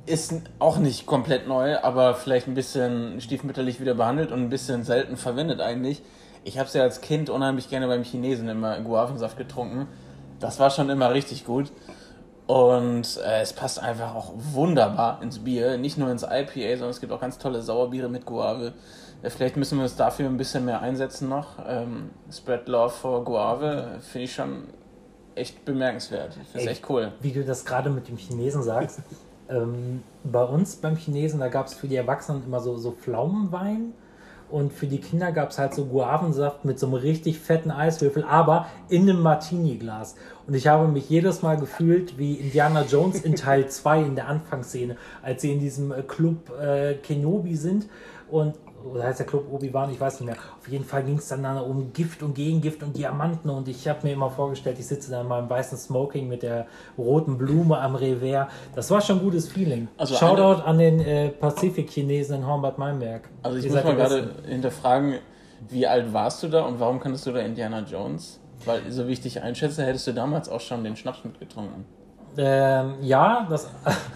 ist 0.10 0.34
auch 0.58 0.78
nicht 0.78 1.06
komplett 1.06 1.48
neu, 1.48 1.78
aber 1.78 2.16
vielleicht 2.16 2.48
ein 2.48 2.56
bisschen 2.56 3.22
stiefmütterlich 3.22 3.80
wieder 3.80 3.94
behandelt 3.94 4.32
und 4.32 4.40
ein 4.40 4.50
bisschen 4.50 4.84
selten 4.84 5.18
verwendet 5.18 5.62
eigentlich. 5.62 6.02
Ich 6.44 6.58
habe 6.58 6.68
es 6.68 6.74
ja 6.74 6.82
als 6.82 7.02
Kind 7.02 7.30
unheimlich 7.30 7.70
gerne 7.70 7.88
beim 7.88 8.04
Chinesen 8.04 8.50
immer 8.50 8.80
Guavensaft 8.82 9.38
getrunken. 9.38 9.88
Das 10.40 10.60
war 10.60 10.72
schon 10.72 10.90
immer 10.90 11.14
richtig 11.14 11.46
gut. 11.46 11.72
Und 12.48 13.20
äh, 13.24 13.42
es 13.42 13.54
passt 13.54 13.80
einfach 13.80 14.16
auch 14.16 14.34
wunderbar 14.36 15.22
ins 15.22 15.40
Bier. 15.40 15.78
Nicht 15.78 16.00
nur 16.00 16.10
ins 16.10 16.24
IPA, 16.24 16.78
sondern 16.78 16.90
es 16.90 17.00
gibt 17.00 17.12
auch 17.12 17.22
ganz 17.22 17.38
tolle 17.38 17.62
Sauerbiere 17.62 18.10
mit 18.10 18.26
Guave. 18.26 18.74
Äh, 19.22 19.30
vielleicht 19.30 19.58
müssen 19.58 19.78
wir 19.78 19.84
uns 19.84 19.96
dafür 19.96 20.26
ein 20.26 20.38
bisschen 20.38 20.66
mehr 20.66 20.82
einsetzen 20.82 21.30
noch. 21.30 21.60
Ähm, 21.68 22.10
Spread 22.32 22.68
Love 22.68 22.90
for 22.90 23.24
Guave 23.24 24.00
finde 24.00 24.26
ich 24.26 24.34
schon 24.34 24.64
echt 25.36 25.64
bemerkenswert. 25.66 26.36
Es 26.56 26.64
Ey. 26.64 26.70
echt 26.70 26.90
cool. 26.90 27.12
Wie 27.22 27.32
du 27.32 27.46
das 27.46 27.64
gerade 27.64 27.92
mit 27.92 28.08
dem 28.08 28.18
Chinesen 28.18 28.64
sagst. 28.64 29.02
ähm, 29.50 30.04
bei 30.24 30.44
uns 30.44 30.76
beim 30.76 30.96
Chinesen, 30.96 31.40
da 31.40 31.48
gab 31.48 31.68
es 31.68 31.74
für 31.74 31.88
die 31.88 31.96
Erwachsenen 31.96 32.44
immer 32.46 32.60
so, 32.60 32.78
so 32.78 32.92
Pflaumenwein. 32.92 33.94
Und 34.50 34.74
für 34.74 34.88
die 34.88 34.98
Kinder 34.98 35.32
gab 35.32 35.52
es 35.52 35.60
halt 35.60 35.76
so 35.76 35.86
Guavensaft 35.86 36.66
mit 36.66 36.80
so 36.80 36.88
einem 36.88 36.96
richtig 36.96 37.38
fetten 37.38 37.70
Eiswürfel, 37.70 38.24
aber 38.24 38.66
in 38.90 39.04
einem 39.04 39.22
Martini-Glas. 39.22 40.16
Und 40.48 40.56
ich 40.56 40.68
habe 40.68 40.88
mich 40.88 41.08
jedes 41.08 41.44
Mal 41.44 41.58
gefühlt 41.58 42.18
wie 42.18 42.34
Indiana 42.34 42.84
Jones 42.84 43.22
in 43.22 43.36
Teil 43.36 43.70
2 43.70 44.02
in 44.02 44.16
der 44.16 44.28
Anfangsszene, 44.28 44.98
als 45.22 45.44
sie 45.44 45.54
in 45.54 45.60
diesem 45.60 45.92
äh, 45.92 46.02
Club 46.02 46.52
äh, 46.60 46.96
Kenobi 46.96 47.56
sind. 47.56 47.88
Und, 48.32 48.56
oder 48.84 49.04
heißt 49.04 49.20
der 49.20 49.26
Club 49.26 49.46
Obi-Wan, 49.52 49.92
ich 49.92 50.00
weiß 50.00 50.20
nicht 50.20 50.28
mehr. 50.28 50.38
Auf 50.60 50.68
jeden 50.68 50.86
Fall 50.86 51.04
ging 51.04 51.18
es 51.18 51.28
dann, 51.28 51.44
dann 51.44 51.58
um 51.58 51.92
Gift 51.94 52.24
und 52.24 52.34
Gegengift 52.34 52.84
und 52.84 52.96
Diamanten. 52.96 53.50
Und 53.50 53.68
ich 53.68 53.88
habe 53.88 54.06
mir 54.08 54.14
immer 54.14 54.30
vorgestellt, 54.30 54.78
ich 54.80 54.88
sitze 54.88 55.12
da 55.12 55.22
in 55.22 55.28
meinem 55.28 55.50
weißen 55.50 55.78
Smoking 55.78 56.28
mit 56.28 56.44
der 56.44 56.68
roten 56.98 57.38
Blume 57.38 57.78
am 57.80 57.96
Revers. 57.96 58.48
Das 58.76 58.90
war 58.92 59.02
schon 59.02 59.18
ein 59.18 59.24
gutes 59.24 59.50
Feeling. 59.50 59.88
Also 59.98 60.16
Shoutout 60.16 60.64
an 60.64 60.78
den 60.78 61.00
äh, 61.00 61.30
Pazifik-Chinesen 61.30 62.38
in 62.38 62.48
Hornbad-Meinberg. 62.48 63.30
Also 63.44 63.58
ich 63.58 63.66
Ihr 63.66 63.72
muss 63.72 63.84
mal 63.84 63.96
gerade 63.96 64.30
hinterfragen, 64.48 65.16
wie 65.68 65.88
alt 65.88 66.14
warst 66.14 66.44
du 66.44 66.48
da 66.48 66.62
und 66.66 66.80
warum 66.80 67.00
kanntest 67.00 67.26
du 67.28 67.32
da 67.32 67.40
Indiana 67.40 67.82
Jones? 67.82 68.40
Weil, 68.66 68.92
so 68.92 69.08
wie 69.08 69.14
ich 69.14 69.22
dich 69.22 69.42
einschätze, 69.42 69.86
hättest 69.86 70.08
du 70.08 70.14
damals 70.14 70.50
auch 70.50 70.60
schon 70.62 70.84
den 70.84 70.96
Schnaps 70.96 71.24
mitgetrunken. 71.24 71.86
Ähm, 72.42 72.94
ja, 73.02 73.46
das, 73.50 73.68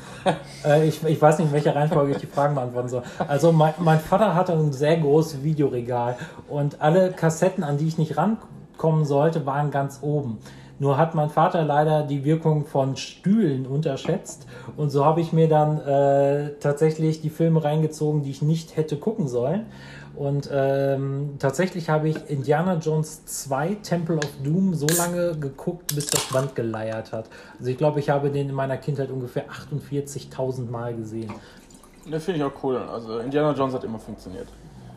äh, 0.65 0.87
ich, 0.87 1.03
ich 1.03 1.21
weiß 1.21 1.39
nicht, 1.39 1.47
in 1.47 1.53
welcher 1.53 1.75
Reihenfolge 1.75 2.13
ich 2.13 2.19
die 2.19 2.25
Fragen 2.25 2.55
beantworten 2.55 2.87
soll. 2.87 3.03
Also 3.27 3.51
mein, 3.51 3.73
mein 3.79 3.99
Vater 3.99 4.33
hatte 4.33 4.53
ein 4.53 4.71
sehr 4.71 4.95
großes 4.97 5.43
Videoregal 5.43 6.15
und 6.47 6.81
alle 6.81 7.11
Kassetten, 7.11 7.65
an 7.65 7.77
die 7.77 7.87
ich 7.87 7.97
nicht 7.97 8.15
rankommen 8.15 9.03
sollte, 9.03 9.45
waren 9.45 9.71
ganz 9.71 9.99
oben. 10.01 10.37
Nur 10.79 10.97
hat 10.97 11.15
mein 11.15 11.29
Vater 11.29 11.63
leider 11.63 12.03
die 12.03 12.23
Wirkung 12.23 12.65
von 12.65 12.95
Stühlen 12.95 13.65
unterschätzt 13.65 14.47
und 14.77 14.89
so 14.89 15.03
habe 15.05 15.19
ich 15.19 15.33
mir 15.33 15.49
dann 15.49 15.79
äh, 15.81 16.53
tatsächlich 16.61 17.21
die 17.21 17.29
Filme 17.29 17.63
reingezogen, 17.63 18.23
die 18.23 18.31
ich 18.31 18.41
nicht 18.41 18.77
hätte 18.77 18.97
gucken 18.97 19.27
sollen. 19.27 19.65
Und 20.15 20.48
ähm, 20.51 21.38
tatsächlich 21.39 21.89
habe 21.89 22.10
ich 22.10 22.29
Indiana 22.29 22.75
Jones 22.75 23.25
2 23.25 23.77
Temple 23.82 24.17
of 24.17 24.29
Doom 24.43 24.75
so 24.75 24.86
lange 24.96 25.36
geguckt, 25.38 25.96
bis 25.96 26.05
das 26.05 26.29
Band 26.29 26.55
geleiert 26.55 27.12
hat. 27.12 27.29
Also 27.58 27.72
ich 27.72 27.77
glaube, 27.77 28.00
ich 28.00 28.12
habe 28.12 28.29
den 28.29 28.50
in 28.50 28.55
meiner 28.55 28.77
Kindheit 28.77 29.10
ungefähr 29.10 29.46
48.000 29.50 30.70
Mal 30.70 30.96
gesehen. 30.96 31.34
Das 32.10 32.25
finde 32.25 32.39
ich 32.39 32.46
auch 32.46 32.63
cool. 32.63 32.77
Also 32.77 33.17
Indiana 33.20 33.53
Jones 33.53 33.74
hat 33.74 33.84
immer 33.84 33.98
funktioniert. 33.98 34.48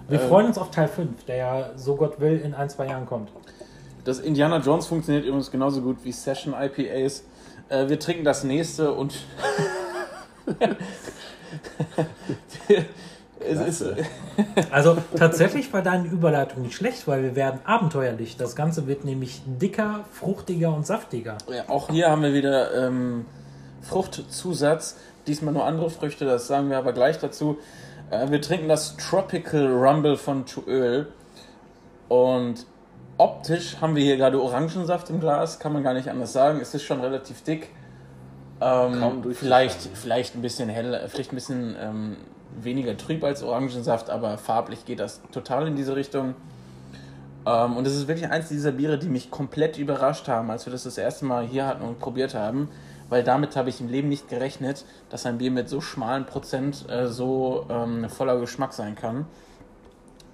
Wir 0.09 0.21
Äh, 0.21 0.29
freuen 0.29 0.47
uns 0.49 0.59
auf 0.59 0.71
Teil 0.71 0.89
5, 0.89 1.25
der 1.25 1.37
ja, 1.37 1.71
so 1.77 1.97
Gott 1.97 2.21
will, 2.21 2.39
in 2.39 2.53
ein, 2.53 2.69
zwei 2.69 2.87
Jahren 2.87 3.07
kommt. 3.07 3.31
Das 4.05 4.21
Indiana 4.21 4.59
Jones 4.59 4.87
funktioniert 4.87 5.25
übrigens 5.25 5.51
genauso 5.51 5.81
gut 5.81 5.97
wie 6.05 6.13
Session 6.13 6.53
IPAs. 6.53 7.25
Äh, 7.69 7.89
wir 7.89 7.99
trinken 7.99 8.25
das 8.25 8.45
nächste 8.45 8.93
und 8.93 9.15
Also 14.71 14.99
tatsächlich 15.17 15.73
war 15.73 15.83
deine 15.83 16.09
Überleitung 16.09 16.63
nicht 16.63 16.75
schlecht, 16.75 17.07
weil 17.09 17.23
wir 17.23 17.37
werden 17.37 17.61
abenteuerlich. 17.65 18.37
Das 18.37 18.57
Ganze 18.57 18.87
wird 18.87 19.05
nämlich 19.05 19.43
dicker, 19.47 20.05
fruchtiger 20.13 20.75
und 20.75 20.87
saftiger. 20.87 21.39
ja, 21.51 21.65
auch 21.69 21.91
hier 21.91 22.11
haben 22.11 22.23
wir 22.23 22.35
wieder 22.35 22.87
ähm, 22.87 23.25
Fruchtzusatz. 23.83 24.97
Diesmal 25.27 25.55
nur 25.55 25.65
andere 25.65 25.91
Früchte, 25.91 26.25
das 26.25 26.47
sagen 26.47 26.71
wir 26.71 26.79
aber 26.79 26.93
gleich 26.93 27.19
dazu. 27.19 27.59
Äh, 28.11 28.31
wir 28.31 28.41
trinken 28.41 28.69
das 28.69 28.97
Tropical 28.97 29.67
Rumble 29.67 30.17
von 30.17 30.47
Tuöl. 30.47 31.09
Und 32.09 32.67
optisch 33.19 33.79
haben 33.81 33.97
wir 33.97 34.03
hier 34.03 34.17
gerade 34.17 34.41
Orangensaft 34.41 35.11
im 35.11 35.21
Glas, 35.21 35.59
kann 35.59 35.73
man 35.73 35.83
gar 35.83 35.95
nicht 35.95 36.09
anders 36.09 36.33
sagen. 36.33 36.61
Es 36.61 36.75
ist 36.75 36.85
schon 36.85 37.01
relativ 37.01 37.43
dick. 37.43 37.71
Ähm, 38.61 39.35
vielleicht, 39.35 39.81
vielleicht 39.95 40.35
ein 40.35 40.43
bisschen 40.43 40.69
heller, 40.69 41.09
vielleicht 41.09 41.33
ein 41.33 41.35
bisschen 41.35 41.77
ähm, 41.79 42.17
weniger 42.59 42.97
trüb 42.97 43.23
als 43.23 43.43
Orangensaft, 43.43 44.09
aber 44.11 44.39
farblich 44.39 44.85
geht 44.85 45.01
das 45.01 45.21
total 45.31 45.67
in 45.67 45.77
diese 45.77 45.95
Richtung. 45.95 46.35
Ähm, 47.47 47.77
und 47.77 47.87
es 47.87 47.95
ist 47.95 48.09
wirklich 48.09 48.31
eins 48.31 48.49
dieser 48.49 48.73
Biere, 48.73 48.99
die 48.99 49.09
mich 49.09 49.31
komplett 49.31 49.79
überrascht 49.79 50.29
haben, 50.29 50.51
als 50.51 50.67
wir 50.67 50.73
das 50.73 50.85
das 50.85 50.99
erste 50.99 51.25
Mal 51.25 51.47
hier 51.47 51.67
hatten 51.67 51.85
und 51.85 51.99
probiert 51.99 52.35
haben, 52.35 52.69
weil 53.09 53.23
damit 53.23 53.57
habe 53.57 53.69
ich 53.69 53.81
im 53.81 53.89
Leben 53.89 54.09
nicht 54.09 54.29
gerechnet, 54.29 54.85
dass 55.11 55.27
ein 55.27 55.39
Bier 55.39 55.51
mit 55.51 55.69
so 55.69 55.81
schmalen 55.81 56.25
Prozent 56.25 56.89
äh, 56.89 57.09
so 57.09 57.67
ähm, 57.69 58.09
voller 58.09 58.41
Geschmack 58.41 58.73
sein 58.73 58.95
kann. 58.95 59.27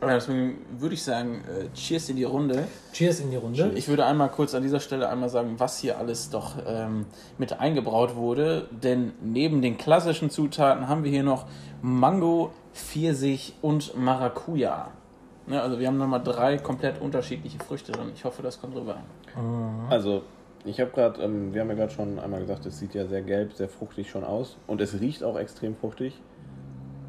Deswegen 0.02 0.58
würde 0.78 0.94
ich 0.94 1.02
sagen, 1.02 1.42
äh, 1.48 1.74
Cheers 1.74 2.08
in 2.08 2.16
die 2.16 2.24
Runde. 2.24 2.64
Cheers 2.92 3.20
in 3.20 3.30
die 3.30 3.36
Runde. 3.36 3.72
Ich 3.74 3.88
würde 3.88 4.04
einmal 4.04 4.30
kurz 4.30 4.54
an 4.54 4.62
dieser 4.62 4.80
Stelle 4.80 5.08
einmal 5.08 5.28
sagen, 5.28 5.54
was 5.58 5.78
hier 5.78 5.98
alles 5.98 6.30
doch 6.30 6.56
ähm, 6.66 7.06
mit 7.38 7.60
eingebraut 7.60 8.16
wurde. 8.16 8.68
Denn 8.70 9.12
neben 9.22 9.62
den 9.62 9.78
klassischen 9.78 10.30
Zutaten 10.30 10.88
haben 10.88 11.04
wir 11.04 11.10
hier 11.10 11.22
noch 11.22 11.46
Mango, 11.82 12.52
Pfirsich 12.72 13.54
und 13.62 13.96
Maracuja. 13.96 14.90
Ja, 15.46 15.62
also 15.62 15.78
wir 15.78 15.86
haben 15.86 15.98
nochmal 15.98 16.22
drei 16.22 16.58
komplett 16.58 17.00
unterschiedliche 17.00 17.58
Früchte 17.58 17.92
drin. 17.92 18.10
Ich 18.14 18.24
hoffe, 18.24 18.42
das 18.42 18.60
kommt 18.60 18.76
rüber. 18.76 18.96
Also 19.90 20.22
ich 20.64 20.80
habe 20.80 20.90
gerade, 20.90 21.22
ähm, 21.22 21.52
wir 21.52 21.60
haben 21.60 21.68
ja 21.68 21.74
gerade 21.74 21.92
schon 21.92 22.18
einmal 22.18 22.40
gesagt, 22.40 22.66
es 22.66 22.78
sieht 22.78 22.94
ja 22.94 23.06
sehr 23.06 23.22
gelb, 23.22 23.52
sehr 23.54 23.68
fruchtig 23.68 24.10
schon 24.10 24.24
aus. 24.24 24.56
Und 24.66 24.80
es 24.80 25.00
riecht 25.00 25.24
auch 25.24 25.38
extrem 25.38 25.74
fruchtig. 25.74 26.20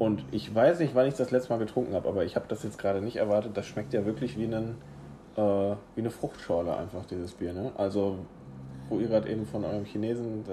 Und 0.04 0.22
ich 0.32 0.54
weiß 0.54 0.80
nicht, 0.80 0.94
wann 0.94 1.06
ich 1.06 1.14
das 1.14 1.30
letzte 1.30 1.50
Mal 1.50 1.58
getrunken 1.58 1.94
habe, 1.94 2.06
aber 2.06 2.24
ich 2.24 2.36
habe 2.36 2.44
das 2.48 2.62
jetzt 2.62 2.78
gerade 2.78 3.00
nicht 3.00 3.16
erwartet. 3.16 3.56
Das 3.56 3.64
schmeckt 3.66 3.94
ja 3.94 4.04
wirklich 4.04 4.36
wie, 4.36 4.44
einen, 4.44 4.76
äh, 5.36 5.40
wie 5.40 6.00
eine 6.00 6.10
Fruchtschorle 6.10 6.76
einfach, 6.76 7.06
dieses 7.06 7.32
Bier. 7.32 7.54
Ne? 7.54 7.72
Also, 7.76 8.18
wo 8.90 8.98
ihr 8.98 9.08
gerade 9.08 9.30
eben 9.30 9.46
von 9.46 9.64
eurem 9.64 9.86
Chinesen, 9.86 10.44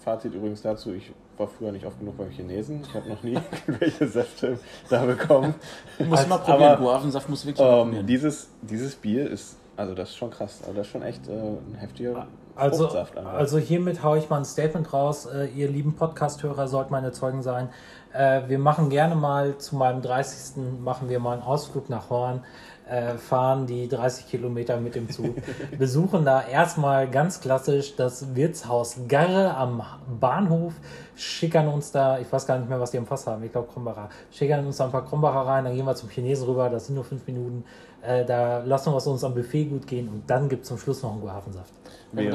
Fazit 0.00 0.32
übrigens 0.32 0.62
dazu, 0.62 0.92
ich 0.92 1.12
war 1.36 1.48
früher 1.48 1.72
nicht 1.72 1.84
oft 1.84 1.98
genug 1.98 2.18
beim 2.18 2.30
Chinesen. 2.30 2.82
Ich 2.82 2.94
habe 2.94 3.08
noch 3.08 3.22
nie 3.24 3.36
irgendwelche 3.66 4.06
Säfte 4.06 4.58
da 4.88 5.04
bekommen. 5.04 5.54
Du 5.98 6.04
musst 6.04 6.28
mal 6.28 6.38
probieren, 6.38 6.78
Guavensaft 6.78 7.28
muss 7.28 7.44
wirklich 7.44 7.66
ähm, 7.66 7.86
probieren. 7.86 8.06
Dieses, 8.06 8.48
dieses 8.62 8.94
Bier 8.94 9.28
ist, 9.28 9.58
also 9.76 9.94
das 9.94 10.10
ist 10.10 10.16
schon 10.16 10.30
krass. 10.30 10.60
Also 10.62 10.74
das 10.74 10.86
ist 10.86 10.92
schon 10.92 11.02
echt 11.02 11.26
äh, 11.28 11.32
ein 11.32 11.74
heftiger 11.78 12.28
also, 12.56 12.88
also 13.24 13.58
hiermit 13.58 14.02
haue 14.02 14.18
ich 14.18 14.28
mal 14.28 14.38
ein 14.38 14.44
Statement 14.44 14.92
raus. 14.92 15.26
Äh, 15.26 15.46
ihr 15.46 15.68
lieben 15.68 15.94
Podcast-Hörer 15.94 16.68
sollt 16.68 16.90
meine 16.90 17.12
Zeugen 17.12 17.42
sein. 17.42 17.70
Äh, 18.12 18.42
wir 18.48 18.58
machen 18.58 18.90
gerne 18.90 19.14
mal 19.14 19.58
zu 19.58 19.76
meinem 19.76 20.02
30. 20.02 20.80
machen 20.82 21.08
wir 21.08 21.20
mal 21.20 21.34
einen 21.34 21.42
Ausflug 21.42 21.88
nach 21.88 22.10
Horn, 22.10 22.42
äh, 22.88 23.14
fahren 23.14 23.66
die 23.66 23.88
30 23.88 24.28
Kilometer 24.28 24.78
mit 24.78 24.96
dem 24.96 25.08
Zug, 25.08 25.36
besuchen 25.78 26.24
da 26.24 26.42
erstmal 26.42 27.08
ganz 27.08 27.40
klassisch 27.40 27.94
das 27.94 28.34
Wirtshaus 28.34 28.96
Garre 29.06 29.56
am 29.56 29.82
Bahnhof, 30.18 30.72
schickern 31.14 31.68
uns 31.68 31.92
da, 31.92 32.18
ich 32.18 32.30
weiß 32.32 32.46
gar 32.46 32.58
nicht 32.58 32.68
mehr, 32.68 32.80
was 32.80 32.90
die 32.90 32.98
am 32.98 33.06
Fass 33.06 33.28
haben, 33.28 33.44
ich 33.44 33.52
glaube 33.52 33.68
Krombacher, 33.72 34.08
schickern 34.32 34.66
uns 34.66 34.78
da 34.78 34.86
ein 34.86 34.90
paar 34.90 35.04
Krombacher 35.04 35.46
rein, 35.46 35.64
dann 35.64 35.74
gehen 35.74 35.86
wir 35.86 35.94
zum 35.94 36.08
Chinesen 36.08 36.48
rüber, 36.48 36.68
das 36.68 36.86
sind 36.86 36.96
nur 36.96 37.04
fünf 37.04 37.24
Minuten, 37.28 37.64
äh, 38.02 38.24
da 38.24 38.58
lassen 38.64 38.92
wir 38.92 38.96
es 38.96 39.06
uns 39.06 39.22
am 39.22 39.34
Buffet 39.34 39.66
gut 39.66 39.86
gehen 39.86 40.08
und 40.08 40.28
dann 40.28 40.48
gibt 40.48 40.62
es 40.62 40.68
zum 40.68 40.78
Schluss 40.78 41.02
noch 41.04 41.12
einen 41.12 41.20
Guavensaft. 41.20 41.72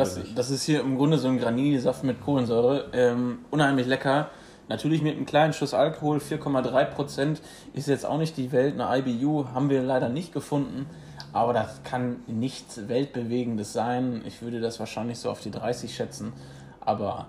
Das, 0.06 0.34
das, 0.36 0.50
ist 0.52 0.64
hier 0.64 0.82
im 0.82 0.98
Grunde 0.98 1.18
so 1.18 1.28
ein 1.28 1.38
Granini-Saft 1.38 2.04
mit 2.04 2.22
Kohlensäure, 2.22 2.90
ähm, 2.94 3.40
unheimlich 3.52 3.88
lecker. 3.88 4.30
Natürlich 4.68 5.02
mit 5.02 5.16
einem 5.16 5.26
kleinen 5.26 5.54
Schuss 5.54 5.74
Alkohol, 5.74 6.18
4,3 6.18 6.86
Prozent, 6.86 7.42
ist 7.74 7.88
jetzt 7.88 8.06
auch 8.06 8.18
nicht 8.18 8.36
die 8.38 8.52
Welt. 8.52 8.80
Eine 8.80 8.98
IBU 9.00 9.50
haben 9.54 9.70
wir 9.70 9.84
leider 9.84 10.10
nicht 10.10 10.34
gefunden, 10.34 10.88
aber 11.34 11.54
das 11.54 11.84
kann 11.84 12.18
nichts 12.26 12.88
Weltbewegendes 12.88 13.74
sein. 13.74 14.24
Ich 14.26 14.42
würde 14.42 14.60
das 14.60 14.80
wahrscheinlich 14.80 15.20
so 15.20 15.30
auf 15.30 15.40
die 15.40 15.52
30 15.52 15.96
schätzen, 15.96 16.34
aber 16.80 17.28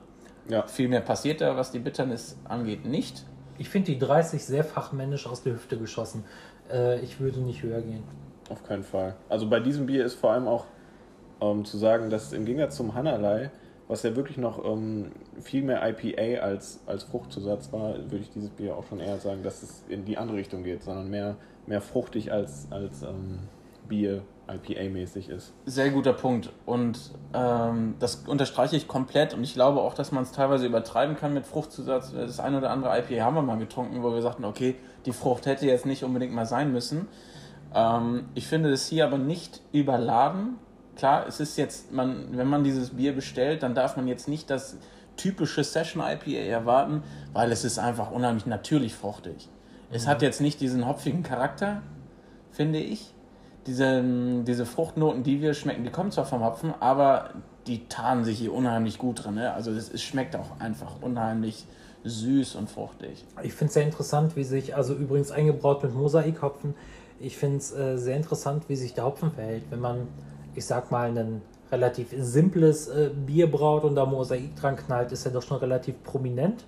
ja. 0.48 0.66
viel 0.66 0.88
mehr 0.88 1.02
passiert 1.02 1.42
da, 1.42 1.56
was 1.56 1.72
die 1.72 1.78
Bitternis 1.78 2.38
angeht, 2.44 2.86
nicht. 2.86 3.24
Ich 3.58 3.68
finde 3.68 3.92
die 3.92 3.98
30 3.98 4.44
sehr 4.44 4.64
fachmännisch 4.64 5.26
aus 5.26 5.42
der 5.42 5.54
Hüfte 5.54 5.78
geschossen. 5.78 6.24
Äh, 6.70 7.00
ich 7.00 7.20
würde 7.20 7.40
nicht 7.40 7.62
höher 7.62 7.80
gehen. 7.80 8.04
Auf 8.48 8.62
keinen 8.62 8.84
Fall. 8.84 9.16
Also 9.28 9.48
bei 9.48 9.60
diesem 9.60 9.86
Bier 9.86 10.04
ist 10.04 10.14
vor 10.14 10.32
allem 10.32 10.46
auch 10.46 10.64
ähm, 11.40 11.64
zu 11.64 11.78
sagen, 11.78 12.10
dass 12.10 12.32
im 12.32 12.44
Gegensatz 12.44 12.76
zum 12.76 12.94
Hanalei 12.94 13.50
was 13.88 14.02
ja 14.02 14.16
wirklich 14.16 14.36
noch 14.36 14.64
ähm, 14.64 15.12
viel 15.40 15.62
mehr 15.62 15.82
IPA 15.88 16.42
als, 16.42 16.80
als 16.86 17.04
Fruchtzusatz 17.04 17.72
war, 17.72 17.94
würde 17.94 18.18
ich 18.18 18.30
dieses 18.30 18.50
Bier 18.50 18.76
auch 18.76 18.84
schon 18.86 19.00
eher 19.00 19.18
sagen, 19.18 19.42
dass 19.42 19.62
es 19.62 19.84
in 19.88 20.04
die 20.04 20.18
andere 20.18 20.38
Richtung 20.38 20.64
geht, 20.64 20.82
sondern 20.82 21.08
mehr, 21.08 21.36
mehr 21.66 21.80
fruchtig 21.80 22.32
als, 22.32 22.66
als 22.70 23.02
ähm, 23.02 23.40
Bier 23.88 24.22
IPA-mäßig 24.48 25.28
ist. 25.28 25.52
Sehr 25.66 25.90
guter 25.90 26.12
Punkt. 26.12 26.50
Und 26.66 27.12
ähm, 27.32 27.94
das 27.98 28.24
unterstreiche 28.26 28.76
ich 28.76 28.88
komplett. 28.88 29.34
Und 29.34 29.44
ich 29.44 29.54
glaube 29.54 29.80
auch, 29.80 29.94
dass 29.94 30.12
man 30.12 30.22
es 30.24 30.32
teilweise 30.32 30.66
übertreiben 30.66 31.16
kann 31.16 31.34
mit 31.34 31.46
Fruchtzusatz. 31.46 32.12
Das 32.12 32.40
eine 32.40 32.58
oder 32.58 32.70
andere 32.70 32.96
IPA 32.98 33.24
haben 33.24 33.34
wir 33.34 33.42
mal 33.42 33.58
getrunken, 33.58 34.02
wo 34.02 34.12
wir 34.12 34.22
sagten, 34.22 34.44
okay, 34.44 34.76
die 35.04 35.12
Frucht 35.12 35.46
hätte 35.46 35.66
jetzt 35.66 35.86
nicht 35.86 36.02
unbedingt 36.02 36.32
mal 36.32 36.46
sein 36.46 36.72
müssen. 36.72 37.06
Ähm, 37.72 38.26
ich 38.34 38.48
finde 38.48 38.70
es 38.70 38.86
hier 38.86 39.04
aber 39.04 39.18
nicht 39.18 39.60
überladen 39.72 40.58
klar, 40.96 41.26
es 41.26 41.40
ist 41.40 41.56
jetzt, 41.56 41.92
man, 41.92 42.36
wenn 42.36 42.48
man 42.48 42.64
dieses 42.64 42.90
Bier 42.90 43.14
bestellt, 43.14 43.62
dann 43.62 43.74
darf 43.74 43.96
man 43.96 44.08
jetzt 44.08 44.28
nicht 44.28 44.50
das 44.50 44.76
typische 45.16 45.64
Session 45.64 46.02
IPA 46.02 46.38
erwarten, 46.46 47.02
weil 47.32 47.52
es 47.52 47.64
ist 47.64 47.78
einfach 47.78 48.10
unheimlich 48.10 48.46
natürlich 48.46 48.94
fruchtig. 48.94 49.48
Es 49.90 50.04
mhm. 50.04 50.10
hat 50.10 50.22
jetzt 50.22 50.40
nicht 50.40 50.60
diesen 50.60 50.86
hopfigen 50.86 51.22
Charakter, 51.22 51.82
finde 52.50 52.78
ich. 52.78 53.12
Diese, 53.66 54.02
diese 54.46 54.64
Fruchtnoten, 54.64 55.24
die 55.24 55.42
wir 55.42 55.52
schmecken, 55.52 55.82
die 55.82 55.90
kommen 55.90 56.12
zwar 56.12 56.24
vom 56.24 56.44
Hopfen, 56.44 56.72
aber 56.78 57.30
die 57.66 57.88
tarnen 57.88 58.24
sich 58.24 58.38
hier 58.38 58.52
unheimlich 58.52 58.98
gut 58.98 59.24
drin. 59.24 59.34
Ne? 59.34 59.52
Also 59.52 59.72
es, 59.72 59.92
es 59.92 60.02
schmeckt 60.02 60.36
auch 60.36 60.60
einfach 60.60 61.02
unheimlich 61.02 61.66
süß 62.04 62.54
und 62.54 62.70
fruchtig. 62.70 63.24
Ich 63.42 63.54
finde 63.54 63.68
es 63.68 63.74
sehr 63.74 63.82
interessant, 63.82 64.36
wie 64.36 64.44
sich, 64.44 64.76
also 64.76 64.94
übrigens 64.94 65.32
eingebraut 65.32 65.82
mit 65.82 65.92
Mosaikhopfen, 65.94 66.74
ich 67.18 67.36
finde 67.36 67.56
es 67.56 67.72
äh, 67.72 67.96
sehr 67.96 68.16
interessant, 68.16 68.68
wie 68.68 68.76
sich 68.76 68.94
der 68.94 69.04
Hopfen 69.04 69.32
verhält. 69.32 69.64
Wenn 69.70 69.80
man 69.80 70.06
ich 70.56 70.66
sag 70.66 70.90
mal, 70.90 71.16
ein 71.16 71.42
relativ 71.70 72.08
simples 72.18 72.88
äh, 72.88 73.10
Bier 73.14 73.50
braut 73.50 73.84
und 73.84 73.94
da 73.94 74.06
Mosaik 74.06 74.56
dran 74.56 74.76
knallt, 74.76 75.12
ist 75.12 75.26
er 75.26 75.32
doch 75.32 75.42
schon 75.42 75.58
relativ 75.58 76.02
prominent. 76.02 76.64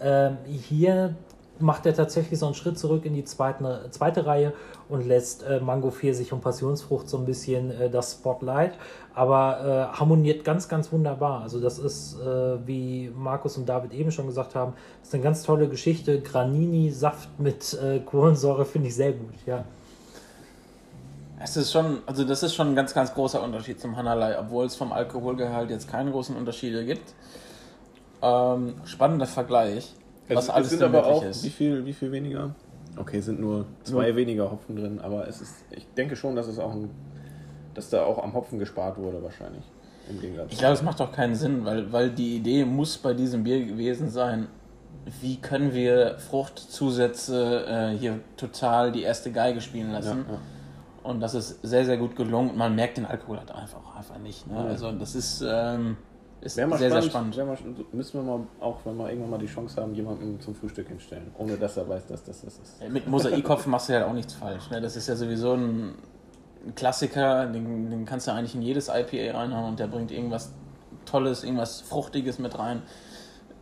Ähm, 0.00 0.38
hier 0.46 1.14
macht 1.58 1.86
er 1.86 1.94
tatsächlich 1.94 2.38
so 2.38 2.46
einen 2.46 2.54
Schritt 2.54 2.78
zurück 2.78 3.04
in 3.06 3.14
die 3.14 3.24
zweite, 3.24 3.86
zweite 3.90 4.26
Reihe 4.26 4.52
und 4.88 5.06
lässt 5.06 5.42
äh, 5.42 5.60
Mango 5.60 5.90
Pfirsich 5.90 6.32
und 6.32 6.40
Passionsfrucht 6.40 7.08
so 7.08 7.16
ein 7.16 7.24
bisschen 7.24 7.70
äh, 7.70 7.90
das 7.90 8.12
Spotlight, 8.12 8.74
aber 9.14 9.90
äh, 9.94 9.98
harmoniert 9.98 10.44
ganz, 10.44 10.68
ganz 10.68 10.92
wunderbar. 10.92 11.42
Also 11.42 11.60
das 11.60 11.78
ist, 11.78 12.20
äh, 12.20 12.66
wie 12.66 13.10
Markus 13.16 13.56
und 13.56 13.68
David 13.68 13.94
eben 13.94 14.10
schon 14.10 14.26
gesagt 14.26 14.54
haben, 14.54 14.74
ist 15.02 15.14
eine 15.14 15.22
ganz 15.22 15.42
tolle 15.42 15.68
Geschichte. 15.68 16.20
Granini-Saft 16.20 17.40
mit 17.40 17.74
äh, 17.82 18.00
Kohlensäure 18.00 18.64
finde 18.64 18.88
ich 18.88 18.94
sehr 18.94 19.12
gut, 19.12 19.34
ja. 19.46 19.64
Es 21.38 21.56
ist 21.56 21.70
schon, 21.70 21.98
also 22.06 22.24
das 22.24 22.42
ist 22.42 22.54
schon 22.54 22.68
ein 22.68 22.74
ganz, 22.74 22.94
ganz 22.94 23.12
großer 23.12 23.42
Unterschied 23.42 23.80
zum 23.80 23.96
Hanalei, 23.96 24.38
obwohl 24.38 24.64
es 24.66 24.74
vom 24.74 24.92
Alkoholgehalt 24.92 25.70
jetzt 25.70 25.90
keine 25.90 26.10
großen 26.10 26.34
Unterschiede 26.34 26.84
gibt. 26.84 27.14
Ähm, 28.22 28.74
spannender 28.84 29.26
Vergleich, 29.26 29.92
was 30.28 30.44
es, 30.44 30.50
alles 30.50 30.72
es 30.72 30.78
sind 30.78 30.82
aber 30.82 31.06
auch, 31.06 31.22
ist. 31.22 31.44
Wie 31.44 31.50
viel, 31.50 31.84
wie 31.84 31.92
viel 31.92 32.10
weniger? 32.10 32.54
Okay, 32.96 33.20
sind 33.20 33.38
nur 33.38 33.66
zwei 33.84 34.08
nur. 34.08 34.16
weniger 34.16 34.50
Hopfen 34.50 34.76
drin, 34.76 35.00
aber 35.00 35.28
es 35.28 35.42
ist, 35.42 35.54
ich 35.70 35.86
denke 35.94 36.16
schon, 36.16 36.34
dass 36.34 36.46
es 36.46 36.58
auch 36.58 36.72
ein, 36.72 36.90
dass 37.74 37.90
da 37.90 38.04
auch 38.04 38.22
am 38.22 38.32
Hopfen 38.32 38.58
gespart 38.58 38.96
wurde 38.96 39.22
wahrscheinlich. 39.22 39.64
Im 40.08 40.20
Gegensatz. 40.20 40.52
Ich 40.52 40.58
glaube, 40.58 40.74
es 40.74 40.82
macht 40.82 41.00
doch 41.00 41.12
keinen 41.12 41.34
Sinn, 41.34 41.64
weil, 41.66 41.92
weil 41.92 42.10
die 42.10 42.36
Idee 42.36 42.64
muss 42.64 42.96
bei 42.96 43.12
diesem 43.12 43.44
Bier 43.44 43.66
gewesen 43.66 44.08
sein, 44.08 44.46
wie 45.20 45.36
können 45.36 45.74
wir 45.74 46.18
Fruchtzusätze 46.18 47.66
äh, 47.66 47.98
hier 47.98 48.20
total 48.36 48.92
die 48.92 49.02
erste 49.02 49.30
Geige 49.30 49.60
spielen 49.60 49.92
lassen. 49.92 50.24
Ja, 50.26 50.34
ja 50.34 50.40
und 51.06 51.20
das 51.20 51.34
ist 51.34 51.60
sehr, 51.62 51.84
sehr 51.84 51.96
gut 51.96 52.16
gelungen. 52.16 52.50
Und 52.50 52.56
man 52.56 52.74
merkt 52.74 52.96
den 52.96 53.06
Alkohol 53.06 53.38
halt 53.38 53.50
einfach, 53.52 53.96
einfach 53.96 54.18
nicht. 54.18 54.46
Ne? 54.46 54.58
Also 54.58 54.92
das 54.92 55.14
ist, 55.14 55.44
ähm, 55.46 55.96
ist 56.40 56.54
sehr, 56.54 56.70
sehr 56.76 57.02
spannend. 57.02 57.36
Mal, 57.36 57.56
müssen 57.92 58.20
wir 58.20 58.22
mal, 58.22 58.46
auch 58.60 58.78
wenn 58.84 58.96
wir 58.96 59.08
irgendwann 59.08 59.30
mal 59.30 59.38
die 59.38 59.46
Chance 59.46 59.80
haben, 59.80 59.94
jemanden 59.94 60.40
zum 60.40 60.54
Frühstück 60.54 60.88
hinstellen, 60.88 61.32
ohne 61.38 61.56
dass 61.56 61.76
er 61.76 61.88
weiß, 61.88 62.06
dass 62.06 62.24
das 62.24 62.42
das 62.42 62.58
ist. 62.58 62.90
Mit 62.90 63.08
Mosaikkopf 63.08 63.66
machst 63.66 63.88
du 63.88 63.94
ja 63.94 64.00
halt 64.00 64.08
auch 64.08 64.14
nichts 64.14 64.34
falsch. 64.34 64.70
Ne? 64.70 64.80
Das 64.80 64.96
ist 64.96 65.08
ja 65.08 65.16
sowieso 65.16 65.54
ein 65.54 65.94
Klassiker, 66.74 67.46
den, 67.46 67.90
den 67.90 68.04
kannst 68.04 68.26
du 68.26 68.32
eigentlich 68.32 68.54
in 68.54 68.62
jedes 68.62 68.88
IPA 68.88 69.38
reinhauen 69.38 69.70
und 69.70 69.78
der 69.78 69.86
bringt 69.86 70.10
irgendwas 70.10 70.52
Tolles, 71.04 71.44
irgendwas 71.44 71.80
Fruchtiges 71.80 72.38
mit 72.38 72.58
rein. 72.58 72.82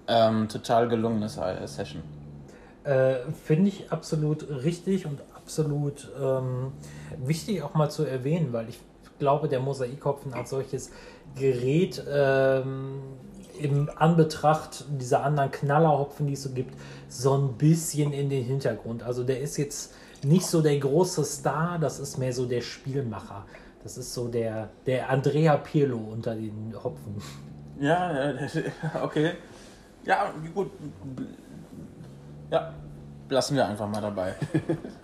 Ähm, 0.06 0.48
total 0.48 0.88
gelungenes 0.88 1.38
Session. 1.66 2.02
Äh, 2.84 3.30
Finde 3.44 3.68
ich 3.68 3.90
absolut 3.90 4.46
richtig 4.62 5.06
und 5.06 5.20
absolut 5.44 6.10
ähm, 6.20 6.72
wichtig 7.18 7.62
auch 7.62 7.74
mal 7.74 7.90
zu 7.90 8.04
erwähnen, 8.04 8.52
weil 8.52 8.68
ich 8.70 8.80
glaube, 9.18 9.46
der 9.48 9.60
Mosaikhopfen 9.60 10.32
als 10.32 10.50
solches 10.50 10.90
Gerät 11.36 12.02
ähm, 12.10 13.02
im 13.60 13.90
Anbetracht 13.94 14.86
dieser 14.88 15.22
anderen 15.22 15.50
Knallerhopfen, 15.50 16.26
die 16.26 16.32
es 16.32 16.42
so 16.42 16.50
gibt, 16.50 16.74
so 17.08 17.36
ein 17.36 17.52
bisschen 17.58 18.12
in 18.12 18.30
den 18.30 18.42
Hintergrund. 18.42 19.02
Also 19.02 19.22
der 19.22 19.40
ist 19.40 19.58
jetzt 19.58 19.94
nicht 20.24 20.46
so 20.46 20.62
der 20.62 20.78
große 20.78 21.24
Star, 21.24 21.78
das 21.78 22.00
ist 22.00 22.16
mehr 22.16 22.32
so 22.32 22.46
der 22.46 22.62
Spielmacher. 22.62 23.44
Das 23.82 23.98
ist 23.98 24.14
so 24.14 24.28
der, 24.28 24.70
der 24.86 25.10
Andrea 25.10 25.58
Pirlo 25.58 25.98
unter 25.98 26.34
den 26.34 26.74
Hopfen. 26.82 27.16
Ja, 27.78 28.30
äh, 28.30 28.48
okay. 29.02 29.32
Ja, 30.06 30.32
gut. 30.54 30.70
Ja, 32.50 32.72
lassen 33.28 33.56
wir 33.56 33.66
einfach 33.66 33.88
mal 33.88 34.00
dabei. 34.00 34.34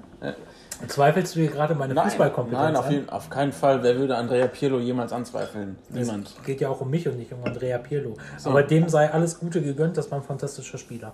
Zweifelst 0.89 1.37
du 1.37 1.41
hier 1.41 1.51
gerade 1.51 1.75
meine 1.75 1.95
Nein, 1.95 2.09
Fußballkompetenz 2.09 2.63
nein 2.63 2.77
auf, 2.77 2.91
jeden, 2.91 3.11
auf 3.11 3.29
keinen 3.29 3.53
Fall. 3.53 3.83
Wer 3.83 3.97
würde 3.97 4.17
Andrea 4.17 4.47
Pirlo 4.47 4.79
jemals 4.79 5.13
anzweifeln? 5.13 5.77
Niemand. 5.91 6.29
Es 6.39 6.45
geht 6.45 6.61
ja 6.61 6.69
auch 6.69 6.81
um 6.81 6.91
mich 6.91 7.07
und 7.07 7.19
nicht 7.19 7.33
um 7.33 7.45
Andrea 7.45 7.79
Pirlo. 7.79 8.17
Aber 8.45 8.63
dem 8.63 8.89
sei 8.89 9.11
alles 9.11 9.39
Gute 9.39 9.61
gegönnt, 9.61 9.97
das 9.97 10.11
war 10.11 10.19
ein 10.19 10.25
fantastischer 10.25 10.79
Spieler. 10.79 11.13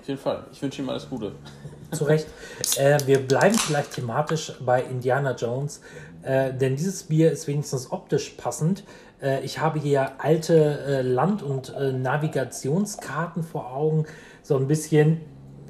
Auf 0.00 0.08
jeden 0.08 0.20
Fall. 0.20 0.44
Ich 0.52 0.62
wünsche 0.62 0.82
ihm 0.82 0.88
alles 0.88 1.08
Gute. 1.08 1.32
Zu 1.90 2.04
Recht. 2.04 2.28
Äh, 2.76 2.98
wir 3.06 3.18
bleiben 3.18 3.56
vielleicht 3.56 3.92
thematisch 3.92 4.52
bei 4.64 4.80
Indiana 4.82 5.34
Jones, 5.34 5.80
äh, 6.22 6.52
denn 6.54 6.76
dieses 6.76 7.02
Bier 7.02 7.32
ist 7.32 7.48
wenigstens 7.48 7.90
optisch 7.90 8.30
passend. 8.30 8.84
Äh, 9.20 9.40
ich 9.44 9.58
habe 9.58 9.80
hier 9.80 10.12
alte 10.18 10.54
äh, 10.86 11.02
Land- 11.02 11.42
und 11.42 11.74
äh, 11.74 11.92
Navigationskarten 11.92 13.42
vor 13.42 13.72
Augen, 13.72 14.06
so 14.42 14.56
ein 14.56 14.68
bisschen, 14.68 15.20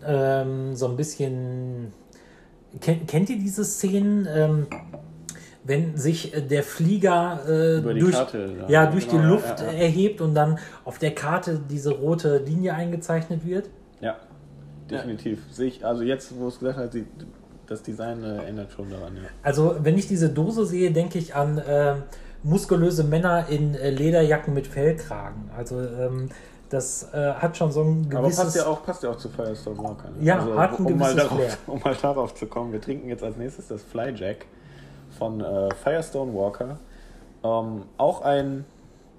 ähm, 0.07 0.77
so 0.77 0.89
ein 0.89 0.97
bisschen. 0.97 1.93
Kennt, 2.81 3.09
kennt 3.09 3.31
ihr 3.31 3.39
diese 3.39 3.65
Szenen? 3.65 4.27
Ähm, 4.33 4.67
wenn 5.63 5.97
sich 5.97 6.35
äh, 6.35 6.41
der 6.41 6.63
Flieger 6.63 7.41
äh, 7.47 7.83
die 7.95 8.01
durch, 8.01 8.15
Karte, 8.15 8.51
ja. 8.63 8.69
ja, 8.69 8.87
durch 8.91 9.09
Genau, 9.09 9.23
die 9.23 9.29
Luft 9.29 9.61
ja, 9.61 9.67
ja. 9.67 9.73
erhebt 9.73 10.21
und 10.21 10.35
dann 10.35 10.59
auf 10.85 10.99
der 10.99 11.15
Karte 11.15 11.61
diese 11.69 11.91
rote 11.91 12.39
Linie 12.39 12.75
eingezeichnet 12.75 13.45
wird? 13.47 13.69
Ja, 14.01 14.17
definitiv. 14.91 15.41
Sehe 15.51 15.69
ich, 15.69 15.85
also 15.85 16.03
jetzt, 16.03 16.33
wo 16.39 16.49
es 16.49 16.59
gesagt 16.59 16.79
hat, 16.79 16.93
sie- 16.93 17.07
das 17.67 17.83
Design 17.83 18.25
äh, 18.25 18.43
ändert 18.49 18.73
schon 18.73 18.91
daran. 18.91 19.13
Also, 19.45 19.77
wenn 19.83 19.97
ich 19.97 20.09
diese 20.09 20.29
Dose 20.31 20.67
sehe, 20.67 20.91
denke 20.91 21.19
ich 21.19 21.37
an 21.37 21.59
äh, 21.59 21.95
muskulöse 22.43 23.05
Männer 23.05 23.47
in 23.49 23.75
äh, 23.77 23.91
Lederjacken 23.91 24.55
mit 24.55 24.67
Fellkragen. 24.67 25.51
Also, 25.57 25.79
ähm, 25.81 26.31
das 26.71 27.13
äh, 27.13 27.35
hat 27.35 27.57
schon 27.57 27.73
so 27.73 27.83
ein 27.83 28.07
Aber 28.11 28.23
gewisses. 28.23 28.45
passt 28.45 28.57
ja 28.57 28.67
auch, 28.67 28.83
passt 28.85 29.03
ja 29.03 29.11
auch 29.11 29.17
zu 29.17 29.29
Firestone 29.29 29.77
Walker. 29.79 30.09
Ne? 30.11 30.25
Ja, 30.25 30.37
hat 30.57 30.79
ein 30.79 30.87
um 30.87 30.99
mal, 30.99 31.13
gewisses 31.13 31.17
darauf, 31.17 31.39
Flair. 31.39 31.57
um 31.67 31.81
mal 31.81 31.95
darauf 31.95 32.35
zu 32.35 32.47
kommen, 32.47 32.73
wir 32.73 32.81
trinken 32.81 33.09
jetzt 33.09 33.23
als 33.23 33.37
nächstes 33.37 33.69
das 33.69 33.83
Flyjack 33.83 34.47
von 35.19 35.41
äh, 35.41 35.75
Firestone 35.75 36.33
Walker. 36.33 36.79
Ähm, 37.43 37.83
auch 37.99 38.23
ein 38.23 38.65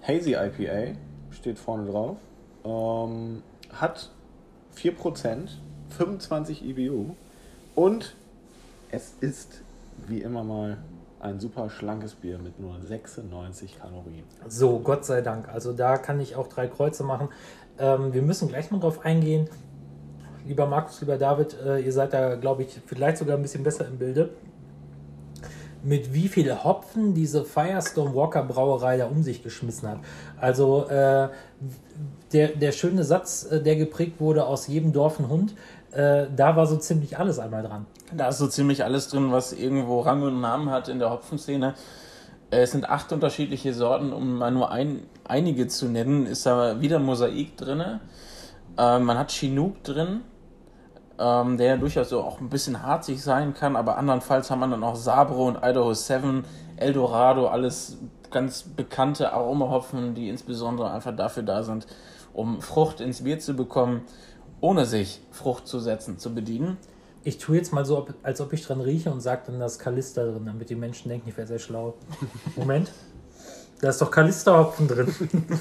Hazy 0.02 0.34
IPA, 0.34 0.98
steht 1.32 1.60
vorne 1.60 1.92
drauf. 1.92 2.18
Ähm, 2.64 3.44
hat 3.74 4.10
4%, 4.78 5.50
25 5.90 6.66
IBU 6.66 7.16
und 7.76 8.16
es 8.92 9.14
ist 9.20 9.62
wie 10.08 10.22
immer 10.22 10.44
mal 10.44 10.78
ein 11.22 11.40
super 11.40 11.70
schlankes 11.70 12.16
Bier 12.16 12.38
mit 12.38 12.60
nur 12.60 12.80
96 12.82 13.80
Kalorien. 13.80 14.24
So, 14.48 14.80
Gott 14.80 15.06
sei 15.06 15.22
Dank. 15.22 15.50
Also, 15.50 15.74
da 15.74 15.98
kann 15.98 16.20
ich 16.20 16.36
auch 16.36 16.48
drei 16.48 16.68
Kreuze 16.68 17.04
machen. 17.04 17.30
Ähm, 17.80 18.14
wir 18.14 18.22
müssen 18.22 18.48
gleich 18.48 18.72
mal 18.72 18.80
drauf 18.80 19.06
eingehen. 19.06 19.48
Lieber 20.46 20.66
Markus, 20.66 21.00
lieber 21.02 21.18
David, 21.18 21.56
äh, 21.64 21.80
ihr 21.80 21.94
seid 21.94 22.14
da, 22.14 22.36
glaube 22.36 22.64
ich, 22.64 22.80
vielleicht 22.86 23.18
sogar 23.18 23.38
ein 23.38 23.42
bisschen 23.42 23.64
besser 23.64 23.88
im 23.88 23.98
Bilde. 23.98 24.30
Mit 25.84 26.14
wie 26.14 26.28
viel 26.28 26.64
Hopfen 26.64 27.14
diese 27.14 27.44
Firestone 27.44 28.14
Walker 28.14 28.44
Brauerei 28.44 28.98
da 28.98 29.06
um 29.06 29.24
sich 29.24 29.44
geschmissen 29.44 29.90
hat. 29.90 30.00
Also, 30.40 30.88
äh, 30.88 31.30
der, 32.34 32.48
der 32.50 32.72
schöne 32.72 33.04
Satz, 33.04 33.48
äh, 33.52 33.62
der 33.62 33.76
geprägt 33.76 34.20
wurde 34.20 34.46
aus 34.46 34.68
jedem 34.68 34.94
Dorf 34.94 35.20
ein 35.20 35.30
Hund, 35.30 35.54
äh, 35.92 36.28
da 36.36 36.56
war 36.56 36.68
so 36.68 36.78
ziemlich 36.78 37.18
alles 37.18 37.40
einmal 37.40 37.64
dran. 37.64 37.86
Da 38.14 38.30
ist 38.30 38.38
so 38.38 38.48
ziemlich 38.48 38.84
alles 38.84 39.10
drin, 39.10 39.32
was 39.32 39.54
irgendwo 39.54 40.02
Rang 40.02 40.22
und 40.24 40.40
Namen 40.42 40.70
hat 40.70 40.88
in 40.88 41.00
der 41.00 41.12
Hopfenszene. 41.12 41.74
Äh, 42.50 42.62
Es 42.62 42.72
sind 42.72 42.90
acht 42.90 43.12
unterschiedliche 43.12 43.74
Sorten, 43.74 44.14
um 44.14 44.38
mal 44.38 44.52
nur 44.52 44.72
ein, 44.72 45.04
einige 45.26 45.68
zu 45.68 45.88
nennen, 45.88 46.26
ist 46.26 46.46
da 46.46 46.80
wieder 46.82 47.00
Mosaik 47.00 47.58
drin. 47.58 48.00
Ähm, 48.78 49.04
man 49.04 49.18
hat 49.18 49.32
Chinook 49.32 49.84
drin, 49.84 50.22
ähm, 51.20 51.58
der 51.58 51.68
ja 51.68 51.78
durchaus 51.78 52.10
so 52.10 52.22
auch 52.22 52.40
ein 52.40 52.50
bisschen 52.50 52.84
harzig 52.84 53.22
sein 53.22 53.54
kann, 53.54 53.76
aber 53.76 53.98
andernfalls 53.98 54.50
haben 54.50 54.60
wir 54.60 54.68
dann 54.68 54.84
auch 54.84 54.96
Sabro 54.96 55.48
und 55.48 55.58
Idaho 55.58 55.94
7, 55.94 56.46
Eldorado, 56.78 57.48
alles 57.48 57.98
ganz 58.32 58.64
bekannte 58.64 59.34
Aromahopfen, 59.34 60.16
die 60.16 60.30
insbesondere 60.30 60.92
einfach 60.92 61.16
dafür 61.16 61.44
da 61.44 61.64
sind, 61.64 61.86
um 62.34 62.62
Frucht 62.62 63.02
ins 63.02 63.24
Bier 63.24 63.40
zu 63.40 63.56
bekommen, 63.56 64.02
ohne 64.62 64.86
sich 64.86 65.22
Frucht 65.32 65.68
zu 65.68 65.80
setzen, 65.80 66.18
zu 66.18 66.34
bedienen. 66.34 66.78
Ich 67.24 67.38
tue 67.38 67.58
jetzt 67.58 67.74
mal 67.74 67.86
so, 67.86 68.08
als 68.24 68.42
ob 68.42 68.54
ich 68.54 68.66
dran 68.66 68.82
rieche 68.82 69.12
und 69.12 69.22
sage 69.22 69.44
dann, 69.48 69.60
da 69.60 69.66
ist 69.66 69.80
Kalister 69.80 70.32
drin, 70.32 70.46
damit 70.46 70.70
die 70.70 70.76
Menschen 70.76 71.10
denken, 71.10 71.30
ich 71.30 71.38
wäre 71.38 71.48
sehr 71.48 71.60
schlau. 71.60 71.96
Moment. 72.56 72.92
Da 73.82 73.90
ist 73.90 74.02
doch 74.02 74.10
Kalisterhopfen 74.12 74.88
drin. 74.88 75.14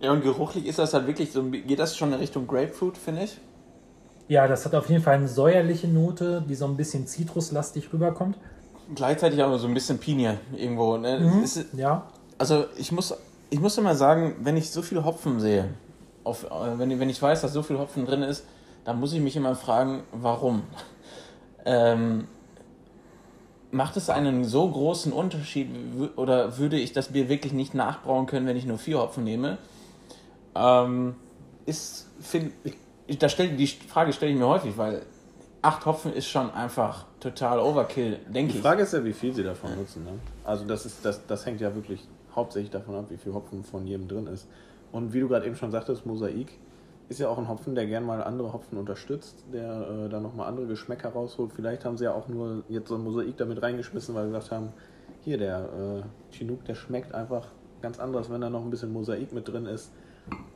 Ja, 0.00 0.12
und 0.12 0.22
geruchlich 0.22 0.66
ist 0.66 0.78
das 0.78 0.92
halt 0.92 1.06
wirklich 1.06 1.32
so, 1.32 1.44
geht 1.44 1.78
das 1.78 1.96
schon 1.96 2.12
in 2.12 2.18
Richtung 2.18 2.46
Grapefruit, 2.46 2.98
finde 2.98 3.22
ich? 3.22 3.38
Ja, 4.28 4.46
das 4.46 4.66
hat 4.66 4.74
auf 4.74 4.90
jeden 4.90 5.02
Fall 5.02 5.14
eine 5.14 5.28
säuerliche 5.28 5.88
Note, 5.88 6.44
die 6.46 6.54
so 6.54 6.66
ein 6.66 6.76
bisschen 6.76 7.06
zitruslastig 7.06 7.90
rüberkommt. 7.90 8.36
Gleichzeitig 8.94 9.42
aber 9.42 9.58
so 9.58 9.66
ein 9.66 9.72
bisschen 9.72 9.96
Pinie 9.96 10.38
irgendwo. 10.54 10.98
Ne? 10.98 11.20
Mhm. 11.20 11.42
Ist, 11.42 11.64
Ja, 11.72 12.06
also 12.36 12.66
ich 12.76 12.92
muss, 12.92 13.14
ich 13.48 13.60
muss 13.60 13.78
immer 13.78 13.94
sagen, 13.94 14.36
wenn 14.42 14.58
ich 14.58 14.70
so 14.70 14.82
viel 14.82 15.02
Hopfen 15.02 15.40
sehe, 15.40 15.70
auf, 16.24 16.44
äh, 16.44 16.78
wenn, 16.78 16.90
ich- 16.90 16.98
wenn 16.98 17.10
ich 17.10 17.20
weiß, 17.20 17.42
dass 17.42 17.52
so 17.52 17.62
viel 17.62 17.78
Hopfen 17.78 18.06
drin 18.06 18.22
ist, 18.22 18.44
dann 18.84 18.98
muss 19.00 19.12
ich 19.12 19.20
mich 19.20 19.36
immer 19.36 19.54
fragen, 19.54 20.02
warum? 20.12 20.62
Ähm, 21.66 22.28
macht 23.70 23.96
es 23.96 24.10
einen 24.10 24.44
so 24.44 24.68
großen 24.70 25.14
Unterschied 25.14 25.68
oder 26.16 26.58
würde 26.58 26.76
ich 26.78 26.92
das 26.92 27.08
Bier 27.08 27.30
wirklich 27.30 27.54
nicht 27.54 27.72
nachbrauen 27.72 28.26
können, 28.26 28.46
wenn 28.46 28.56
ich 28.58 28.66
nur 28.66 28.76
vier 28.76 28.98
Hopfen 28.98 29.24
nehme? 29.24 29.56
Ähm, 30.54 31.14
ist, 31.66 32.08
find, 32.20 32.52
ich, 33.06 33.18
da 33.18 33.30
stell, 33.30 33.56
die 33.56 33.66
Frage 33.66 34.12
stelle 34.12 34.32
ich 34.32 34.38
mir 34.38 34.46
häufig, 34.46 34.76
weil 34.76 35.06
acht 35.62 35.86
Hopfen 35.86 36.12
ist 36.12 36.28
schon 36.28 36.50
einfach 36.52 37.06
total 37.18 37.58
Overkill, 37.60 38.18
denke 38.28 38.52
Die 38.52 38.58
ich. 38.58 38.62
Frage 38.62 38.82
ist 38.82 38.92
ja, 38.92 39.02
wie 39.02 39.14
viel 39.14 39.32
sie 39.34 39.42
davon 39.42 39.74
nutzen. 39.76 40.04
Ne? 40.04 40.10
Also 40.44 40.66
das, 40.66 40.84
ist, 40.84 41.02
das, 41.04 41.26
das 41.26 41.46
hängt 41.46 41.62
ja 41.62 41.74
wirklich 41.74 42.06
hauptsächlich 42.36 42.70
davon 42.70 42.94
ab, 42.96 43.06
wie 43.08 43.16
viel 43.16 43.32
Hopfen 43.32 43.64
von 43.64 43.86
jedem 43.86 44.06
drin 44.06 44.26
ist. 44.26 44.46
Und 44.94 45.12
wie 45.12 45.18
du 45.18 45.28
gerade 45.28 45.44
eben 45.44 45.56
schon 45.56 45.72
sagtest, 45.72 46.06
Mosaik 46.06 46.56
ist 47.08 47.18
ja 47.18 47.28
auch 47.28 47.36
ein 47.36 47.48
Hopfen, 47.48 47.74
der 47.74 47.84
gern 47.86 48.06
mal 48.06 48.22
andere 48.22 48.52
Hopfen 48.52 48.78
unterstützt, 48.78 49.44
der 49.52 49.88
äh, 50.06 50.08
da 50.08 50.20
nochmal 50.20 50.46
andere 50.46 50.68
Geschmäcker 50.68 51.08
rausholt. 51.08 51.52
Vielleicht 51.52 51.84
haben 51.84 51.96
sie 51.98 52.04
ja 52.04 52.14
auch 52.14 52.28
nur 52.28 52.62
jetzt 52.68 52.90
so 52.90 52.94
ein 52.94 53.02
Mosaik 53.02 53.36
damit 53.36 53.60
reingeschmissen, 53.60 54.14
weil 54.14 54.26
sie 54.26 54.30
gesagt 54.30 54.52
haben, 54.52 54.68
hier 55.24 55.36
der 55.36 56.04
äh, 56.30 56.32
Chinook, 56.32 56.64
der 56.64 56.76
schmeckt 56.76 57.12
einfach 57.12 57.48
ganz 57.82 57.98
anders, 57.98 58.30
wenn 58.30 58.40
da 58.40 58.48
noch 58.48 58.62
ein 58.62 58.70
bisschen 58.70 58.92
Mosaik 58.92 59.32
mit 59.32 59.48
drin 59.48 59.66
ist. 59.66 59.90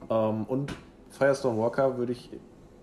Ähm, 0.08 0.44
und 0.44 0.72
Firestone 1.10 1.58
Walker 1.58 1.98
würde 1.98 2.12
ich 2.12 2.30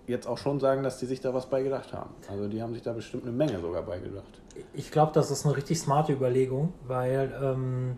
jetzt 0.08 0.28
auch 0.28 0.38
schon 0.38 0.60
sagen, 0.60 0.84
dass 0.84 0.98
die 1.00 1.06
sich 1.06 1.22
da 1.22 1.34
was 1.34 1.46
bei 1.46 1.64
gedacht 1.64 1.94
haben. 1.94 2.10
Also 2.30 2.50
die 2.50 2.62
haben 2.62 2.74
sich 2.74 2.84
da 2.84 2.92
bestimmt 2.92 3.24
eine 3.24 3.32
Menge 3.32 3.62
sogar 3.62 3.84
bei 3.84 4.00
gedacht. 4.00 4.42
ich 4.74 4.92
glaube, 4.92 5.14
das 5.14 5.32
ist 5.32 5.46
eine 5.46 5.56
richtig 5.56 5.80
smarte 5.80 6.12
Überlegung, 6.12 6.74
weil, 6.86 7.34
ähm, 7.42 7.98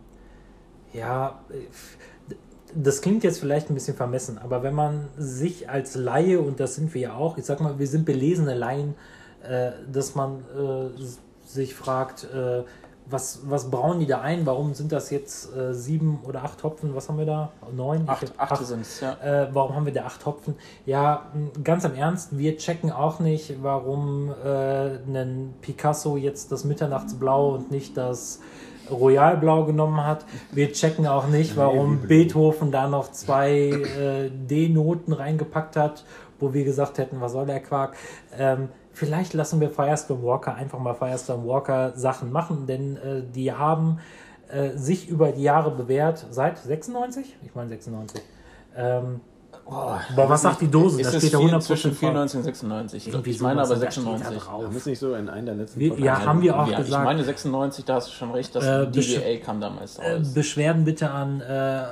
ja, 0.94 1.40
äh, 1.50 1.56
das 2.76 3.02
klingt 3.02 3.24
jetzt 3.24 3.40
vielleicht 3.40 3.70
ein 3.70 3.74
bisschen 3.74 3.96
vermessen, 3.96 4.38
aber 4.38 4.64
wenn 4.64 4.74
man 4.74 5.08
sich 5.18 5.70
als 5.70 5.96
Laie, 5.96 6.40
und 6.40 6.60
das 6.60 6.76
sind 6.76 6.94
wir 6.94 7.02
ja 7.02 7.14
auch, 7.16 7.38
ich 7.38 7.46
sag 7.46 7.60
mal, 7.62 7.80
wir 7.80 7.88
sind 7.88 8.06
belesene 8.06 8.54
Laien, 8.56 8.96
äh, 9.44 9.72
dass 9.92 10.16
man 10.16 10.44
äh, 10.56 11.48
sich 11.48 11.76
fragt, 11.76 12.26
äh, 12.26 12.64
was, 13.10 13.40
was 13.46 13.72
brauen 13.72 14.00
die 14.00 14.06
da 14.06 14.22
ein? 14.22 14.46
Warum 14.46 14.74
sind 14.74 14.92
das 14.92 15.10
jetzt 15.12 15.56
äh, 15.56 15.74
sieben 15.74 16.20
oder 16.28 16.44
acht 16.44 16.62
Hopfen? 16.64 16.94
Was 16.94 17.08
haben 17.08 17.18
wir 17.18 17.26
da? 17.26 17.52
Neun? 17.74 18.04
Ich 18.04 18.10
Acht, 18.10 18.34
acht 18.38 18.66
sind 18.66 18.82
es, 18.82 19.00
ja. 19.00 19.14
äh, 19.24 19.48
warum 19.54 19.76
haben 19.76 19.86
wir 19.86 19.94
da 19.94 20.06
acht 20.06 20.26
Hopfen? 20.26 20.56
Ja, 20.86 21.28
ganz 21.64 21.86
im 21.86 21.96
Ernst, 21.96 22.38
wir 22.38 22.58
checken 22.58 22.92
auch 22.92 23.20
nicht, 23.20 23.64
warum 23.64 24.34
äh, 24.44 24.98
ein 24.98 25.54
Picasso 25.62 26.18
jetzt 26.18 26.52
das 26.52 26.66
Mitternachtsblau 26.66 27.56
und 27.56 27.72
nicht 27.72 27.96
das 27.96 28.42
Royalblau 28.92 29.66
genommen 29.66 30.06
hat. 30.06 30.26
Wir 30.52 30.72
checken 30.72 31.08
auch 31.08 31.28
nicht, 31.28 31.56
warum 31.56 32.02
Beethoven 32.08 32.72
da 32.72 32.88
noch 32.88 33.12
zwei 33.12 33.52
äh, 33.52 34.30
D-Noten 34.30 35.14
reingepackt 35.14 35.76
hat, 35.76 36.04
wo 36.40 36.54
wir 36.54 36.64
gesagt 36.64 36.98
hätten, 36.98 37.22
was 37.22 37.32
soll 37.32 37.46
der 37.46 37.60
Quark? 37.60 37.96
Ähm, 38.38 38.70
vielleicht 38.94 39.34
lassen 39.34 39.60
wir 39.60 39.70
Firestone 39.70 40.24
Walker 40.24 40.56
einfach 40.56 40.80
mal 40.80 40.94
Firestone 40.94 41.48
Walker 41.48 41.94
Sachen 41.96 42.32
machen, 42.32 42.68
denn 42.68 42.98
äh, 42.98 43.24
die 43.34 43.52
haben 43.52 44.00
äh, 44.50 44.78
sich 44.78 45.10
über 45.10 45.32
die 45.32 45.44
Jahre 45.44 45.72
bewährt, 45.72 46.26
seit 46.30 46.58
96? 46.58 47.36
Ich 47.44 47.56
meine 47.56 47.70
96. 47.70 48.22
Ähm, 48.76 49.22
Boah, 49.70 50.02
Boah, 50.16 50.30
was 50.30 50.42
sagt 50.44 50.62
die 50.62 50.68
Dose? 50.72 51.02
Ist 51.02 51.08
Da 51.08 51.12
das 51.12 51.22
steht 51.22 51.34
da 51.34 51.40
viel 51.40 51.50
100% 51.50 51.60
zwischen 51.62 51.92
drauf. 51.92 52.00
94 52.00 52.38
und 52.38 52.44
96? 52.46 53.08
Irgendwie 53.10 53.30
Ich 53.32 53.42
meine 53.42 53.60
aber 53.62 53.68
sowas, 53.68 53.80
da 53.82 53.92
steht 53.92 54.06
da 54.06 54.18
96. 54.18 54.78
ist 54.78 54.86
nicht 54.88 55.00
so 55.00 55.14
in 55.16 55.30
einem 55.30 55.46
der 55.46 55.56
letzten 55.56 55.80
Wir- 55.80 56.00
ja, 56.00 56.26
haben 56.26 56.42
wir 56.42 56.58
auch 56.58 56.68
Ja, 56.68 56.80
ich 56.80 56.86
gesagt. 56.86 57.04
meine 57.04 57.24
96, 57.24 57.84
da 57.86 57.96
hast 57.96 58.08
du 58.08 58.12
schon 58.14 58.32
recht, 58.32 58.56
das 58.56 58.64
Äh, 58.66 58.88
DBA 58.88 59.44
kam 59.44 59.60
damals 59.60 59.98
Äh, 59.98 60.14
raus. 60.14 60.34
Beschwerden 60.34 60.86
bitte 60.86 61.10
an 61.12 61.42
äh, 61.42 61.84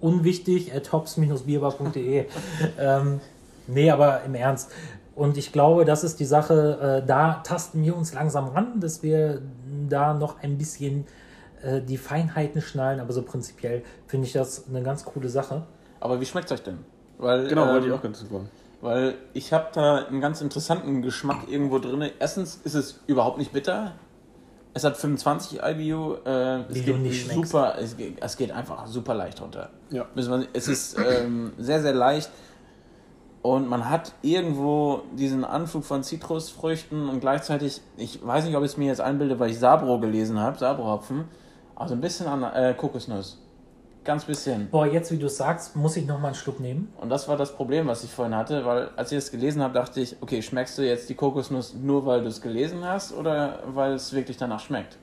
unwichtig 0.00 0.74
at 0.74 0.90
hops-bierbar.de. 0.92 2.26
ähm, 2.78 3.20
nee, 3.66 3.90
aber 3.90 4.22
im 4.24 4.34
Ernst. 4.34 4.70
Und 5.14 5.36
ich 5.36 5.52
glaube, 5.52 5.84
das 5.84 6.04
ist 6.04 6.20
die 6.20 6.24
Sache, 6.24 7.00
äh, 7.02 7.06
da 7.06 7.40
tasten 7.44 7.82
wir 7.82 7.96
uns 7.96 8.14
langsam 8.14 8.48
ran, 8.48 8.80
dass 8.80 9.02
wir 9.02 9.42
da 9.88 10.14
noch 10.14 10.42
ein 10.42 10.56
bisschen 10.56 11.06
äh, 11.62 11.80
die 11.82 11.96
Feinheiten 11.98 12.60
schnallen, 12.62 13.00
aber 13.00 13.12
so 13.12 13.22
prinzipiell 13.22 13.82
finde 14.06 14.26
ich 14.28 14.32
das 14.32 14.64
eine 14.68 14.82
ganz 14.82 15.04
coole 15.04 15.28
Sache. 15.28 15.66
Aber 16.00 16.20
wie 16.20 16.26
schmeckt 16.26 16.46
es 16.46 16.52
euch 16.52 16.62
denn? 16.62 16.78
Weil, 17.18 17.48
Genau, 17.48 17.66
wollte 17.66 17.86
ähm, 17.86 17.92
ich 17.92 17.98
auch 17.98 18.02
ganz 18.02 18.20
super. 18.20 18.42
Weil 18.80 19.16
ich 19.32 19.52
habe 19.52 19.68
da 19.72 20.04
einen 20.04 20.20
ganz 20.20 20.40
interessanten 20.40 21.02
Geschmack 21.02 21.48
irgendwo 21.48 21.78
drin. 21.78 22.10
Erstens 22.18 22.60
ist 22.64 22.74
es 22.74 23.00
überhaupt 23.06 23.38
nicht 23.38 23.52
bitter. 23.52 23.92
Es 24.74 24.84
hat 24.84 24.96
25 24.96 25.60
IBU. 25.60 26.14
Äh, 26.24 26.64
Wie 26.68 26.78
es 26.78 26.84
geht 26.84 27.34
super. 27.34 27.74
Es 27.80 27.96
geht, 27.96 28.22
es 28.22 28.36
geht 28.36 28.52
einfach 28.52 28.86
super 28.86 29.14
leicht 29.14 29.40
runter. 29.40 29.70
Ja. 29.90 30.06
Es 30.52 30.68
ist 30.68 30.96
ähm, 30.98 31.52
sehr, 31.58 31.82
sehr 31.82 31.94
leicht. 31.94 32.30
Und 33.42 33.68
man 33.68 33.88
hat 33.88 34.12
irgendwo 34.22 35.02
diesen 35.16 35.44
Anflug 35.44 35.84
von 35.84 36.02
Zitrusfrüchten 36.02 37.08
und 37.08 37.20
gleichzeitig, 37.20 37.80
ich 37.96 38.24
weiß 38.24 38.44
nicht, 38.44 38.56
ob 38.56 38.64
ich 38.64 38.72
es 38.72 38.76
mir 38.76 38.86
jetzt 38.88 39.00
einbilde, 39.00 39.38
weil 39.38 39.50
ich 39.50 39.58
Sabro 39.58 40.00
gelesen 40.00 40.38
habe, 40.40 40.58
Sabro-Hopfen, 40.58 41.24
also 41.76 41.94
ein 41.94 42.00
bisschen 42.00 42.26
an 42.26 42.42
äh, 42.42 42.74
Kokosnuss. 42.74 43.38
Ganz 44.08 44.24
bisschen. 44.24 44.70
Boah, 44.70 44.86
jetzt 44.86 45.12
wie 45.12 45.18
du 45.18 45.26
es 45.26 45.36
sagst, 45.36 45.76
muss 45.76 45.94
ich 45.98 46.06
noch 46.06 46.18
mal 46.18 46.28
einen 46.28 46.34
Schluck 46.34 46.60
nehmen. 46.60 46.90
Und 46.98 47.10
das 47.10 47.28
war 47.28 47.36
das 47.36 47.54
Problem, 47.54 47.88
was 47.88 48.04
ich 48.04 48.10
vorhin 48.10 48.34
hatte, 48.34 48.64
weil 48.64 48.88
als 48.96 49.12
ich 49.12 49.18
es 49.18 49.30
gelesen 49.30 49.60
habe, 49.60 49.74
dachte 49.74 50.00
ich, 50.00 50.16
okay, 50.22 50.40
schmeckst 50.40 50.78
du 50.78 50.82
jetzt 50.82 51.10
die 51.10 51.14
Kokosnuss 51.14 51.74
nur, 51.74 52.06
weil 52.06 52.22
du 52.22 52.28
es 52.28 52.40
gelesen 52.40 52.82
hast 52.86 53.12
oder 53.12 53.62
weil 53.66 53.92
es 53.92 54.14
wirklich 54.14 54.38
danach 54.38 54.60
schmeckt? 54.60 54.96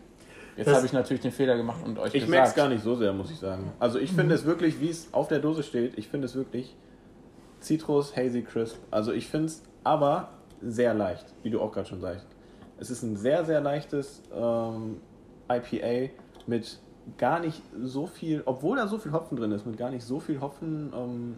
Jetzt 0.58 0.74
habe 0.74 0.88
ich 0.88 0.92
natürlich 0.92 1.22
den 1.22 1.32
Fehler 1.32 1.56
gemacht 1.56 1.82
und 1.86 2.00
euch 2.00 2.16
Ich 2.16 2.28
merke 2.28 2.48
es 2.48 2.54
gesagt. 2.56 2.56
gar 2.56 2.68
nicht 2.68 2.84
so 2.84 2.96
sehr, 2.96 3.14
muss 3.14 3.30
ich 3.30 3.38
sagen. 3.38 3.72
Also 3.80 4.00
ich 4.00 4.12
finde 4.12 4.34
es 4.34 4.44
wirklich, 4.44 4.82
wie 4.82 4.90
es 4.90 5.08
auf 5.12 5.28
der 5.28 5.38
Dose 5.38 5.62
steht, 5.62 6.00
ich 6.00 6.08
finde 6.08 6.26
es 6.26 6.34
wirklich 6.34 6.76
Citrus 7.62 8.18
Hazy 8.18 8.42
Crisp. 8.42 8.78
Also 8.90 9.14
ich 9.14 9.28
finde 9.28 9.50
es 9.50 9.62
aber 9.84 10.30
sehr 10.64 10.96
leicht, 10.96 11.28
wie 11.44 11.52
du 11.52 11.62
auch 11.62 11.72
gerade 11.72 11.88
schon 11.88 12.02
sagst. 12.02 12.26
Es 12.80 12.90
ist 12.90 13.04
ein 13.04 13.18
sehr, 13.18 13.46
sehr 13.46 13.62
leichtes 13.62 14.24
ähm, 14.36 15.00
IPA 15.48 16.12
mit 16.48 16.80
gar 17.18 17.40
nicht 17.40 17.62
so 17.82 18.08
viel, 18.08 18.44
obwohl 18.46 18.78
da 18.78 18.88
so 18.88 18.98
viel 18.98 19.12
Hopfen 19.12 19.38
drin 19.38 19.52
ist, 19.52 19.66
mit 19.66 19.78
gar 19.78 19.90
nicht 19.90 20.04
so 20.04 20.20
viel 20.20 20.42
Hopfen, 20.42 20.92
ähm, 20.96 21.38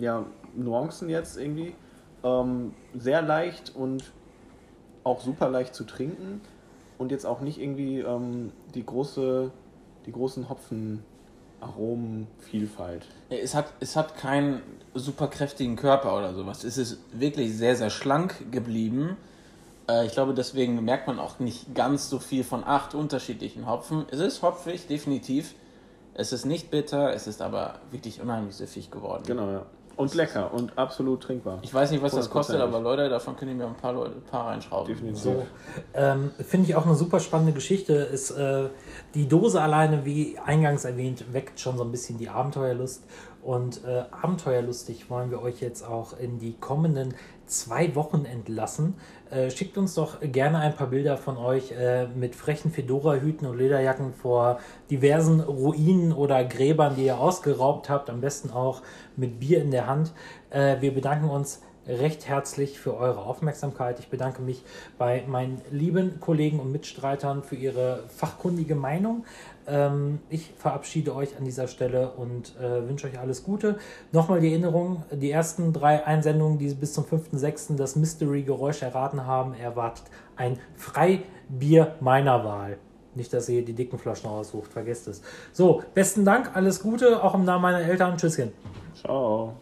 ja, 0.00 0.26
Nuancen 0.54 1.08
jetzt 1.08 1.38
irgendwie. 1.38 1.74
Ähm, 2.22 2.74
sehr 2.94 3.22
leicht 3.22 3.74
und 3.74 4.12
auch 5.04 5.20
super 5.20 5.50
leicht 5.50 5.74
zu 5.74 5.84
trinken 5.84 6.40
und 6.98 7.10
jetzt 7.10 7.26
auch 7.26 7.40
nicht 7.40 7.60
irgendwie 7.60 8.00
ähm, 8.00 8.52
die 8.74 8.84
große, 8.84 9.50
die 10.06 10.12
großen 10.12 10.48
Hopfenaromenvielfalt. 10.48 13.06
Es 13.28 13.54
hat, 13.54 13.72
es 13.80 13.96
hat 13.96 14.16
keinen 14.16 14.62
super 14.94 15.28
kräftigen 15.28 15.76
Körper 15.76 16.16
oder 16.16 16.32
sowas. 16.34 16.64
Es 16.64 16.78
ist 16.78 16.98
wirklich 17.12 17.54
sehr, 17.56 17.76
sehr 17.76 17.90
schlank 17.90 18.50
geblieben. 18.50 19.18
Äh, 19.88 20.06
ich 20.06 20.12
glaube, 20.12 20.34
deswegen 20.34 20.82
merkt 20.84 21.06
man 21.06 21.18
auch 21.18 21.38
nicht 21.38 21.74
ganz 21.74 22.08
so 22.10 22.18
viel 22.18 22.44
von 22.44 22.64
acht 22.64 22.94
unterschiedlichen 22.94 23.68
Hopfen. 23.68 24.06
Es 24.10 24.20
ist 24.20 24.42
hopfig, 24.42 24.86
definitiv. 24.86 25.54
Es 26.14 26.32
ist 26.32 26.44
nicht 26.44 26.70
bitter, 26.70 27.12
es 27.12 27.26
ist 27.26 27.42
aber 27.42 27.80
wirklich 27.90 28.20
unheimlich 28.20 28.54
süffig 28.54 28.90
geworden. 28.90 29.24
Genau, 29.26 29.50
ja. 29.50 29.66
Und 29.96 30.14
lecker 30.14 30.52
und 30.52 30.76
absolut 30.76 31.22
trinkbar. 31.22 31.60
Ich 31.62 31.72
weiß 31.72 31.92
nicht, 31.92 32.02
was 32.02 32.12
das 32.12 32.28
kostet, 32.28 32.56
100%. 32.56 32.62
aber 32.62 32.80
Leute, 32.80 33.08
davon 33.08 33.36
können 33.36 33.56
mir 33.56 33.66
ein 33.66 33.76
paar, 33.76 33.92
Leute, 33.92 34.16
ein 34.16 34.22
paar 34.22 34.48
reinschrauben. 34.48 34.92
Definitiv. 34.92 35.22
So, 35.22 35.46
ähm, 35.94 36.32
finde 36.38 36.68
ich 36.68 36.74
auch 36.74 36.84
eine 36.84 36.96
super 36.96 37.20
spannende 37.20 37.52
Geschichte. 37.52 37.92
Ist, 37.94 38.32
äh, 38.32 38.70
die 39.14 39.28
Dose 39.28 39.62
alleine, 39.62 40.04
wie 40.04 40.36
eingangs 40.44 40.84
erwähnt, 40.84 41.32
weckt 41.32 41.60
schon 41.60 41.76
so 41.76 41.84
ein 41.84 41.92
bisschen 41.92 42.18
die 42.18 42.28
Abenteuerlust. 42.28 43.04
Und 43.44 43.84
äh, 43.84 44.04
abenteuerlustig 44.10 45.10
wollen 45.10 45.30
wir 45.30 45.42
euch 45.42 45.60
jetzt 45.60 45.82
auch 45.82 46.18
in 46.18 46.38
die 46.38 46.54
kommenden 46.54 47.12
zwei 47.44 47.94
Wochen 47.94 48.24
entlassen. 48.24 48.94
Äh, 49.30 49.50
schickt 49.50 49.76
uns 49.76 49.94
doch 49.94 50.20
gerne 50.22 50.60
ein 50.60 50.74
paar 50.74 50.86
Bilder 50.86 51.18
von 51.18 51.36
euch 51.36 51.72
äh, 51.72 52.06
mit 52.06 52.34
frechen 52.34 52.70
Fedora-Hüten 52.70 53.46
und 53.46 53.58
Lederjacken 53.58 54.14
vor 54.14 54.60
diversen 54.90 55.40
Ruinen 55.40 56.14
oder 56.14 56.42
Gräbern, 56.42 56.96
die 56.96 57.04
ihr 57.04 57.18
ausgeraubt 57.18 57.90
habt. 57.90 58.08
Am 58.08 58.22
besten 58.22 58.50
auch 58.50 58.80
mit 59.14 59.40
Bier 59.40 59.60
in 59.60 59.70
der 59.70 59.86
Hand. 59.86 60.14
Äh, 60.48 60.80
wir 60.80 60.94
bedanken 60.94 61.28
uns 61.28 61.60
recht 61.86 62.28
herzlich 62.28 62.78
für 62.78 62.96
eure 62.96 63.20
Aufmerksamkeit. 63.20 63.98
Ich 63.98 64.08
bedanke 64.08 64.42
mich 64.42 64.62
bei 64.98 65.24
meinen 65.26 65.60
lieben 65.70 66.20
Kollegen 66.20 66.60
und 66.60 66.72
Mitstreitern 66.72 67.42
für 67.42 67.56
ihre 67.56 68.04
fachkundige 68.08 68.74
Meinung. 68.74 69.24
Ähm, 69.66 70.20
ich 70.30 70.52
verabschiede 70.56 71.14
euch 71.14 71.36
an 71.36 71.44
dieser 71.44 71.68
Stelle 71.68 72.10
und 72.10 72.56
äh, 72.56 72.86
wünsche 72.88 73.06
euch 73.06 73.18
alles 73.18 73.44
Gute. 73.44 73.78
Nochmal 74.12 74.40
die 74.40 74.50
Erinnerung, 74.50 75.04
die 75.10 75.30
ersten 75.30 75.72
drei 75.72 76.04
Einsendungen, 76.04 76.58
die 76.58 76.72
bis 76.74 76.92
zum 76.92 77.04
5.6. 77.04 77.76
das 77.76 77.96
Mystery-Geräusch 77.96 78.82
erraten 78.82 79.26
haben, 79.26 79.54
erwartet 79.54 80.04
ein 80.36 80.58
Freibier 80.76 81.94
meiner 82.00 82.44
Wahl. 82.44 82.78
Nicht, 83.14 83.32
dass 83.32 83.48
ihr 83.48 83.64
die 83.64 83.74
dicken 83.74 83.98
Flaschen 83.98 84.28
aussucht, 84.28 84.72
vergesst 84.72 85.06
es. 85.06 85.22
So, 85.52 85.82
besten 85.94 86.24
Dank, 86.24 86.56
alles 86.56 86.82
Gute, 86.82 87.22
auch 87.22 87.34
im 87.34 87.44
Namen 87.44 87.62
meiner 87.62 87.80
Eltern. 87.80 88.16
Tschüsschen. 88.16 88.52
Ciao. 88.94 89.54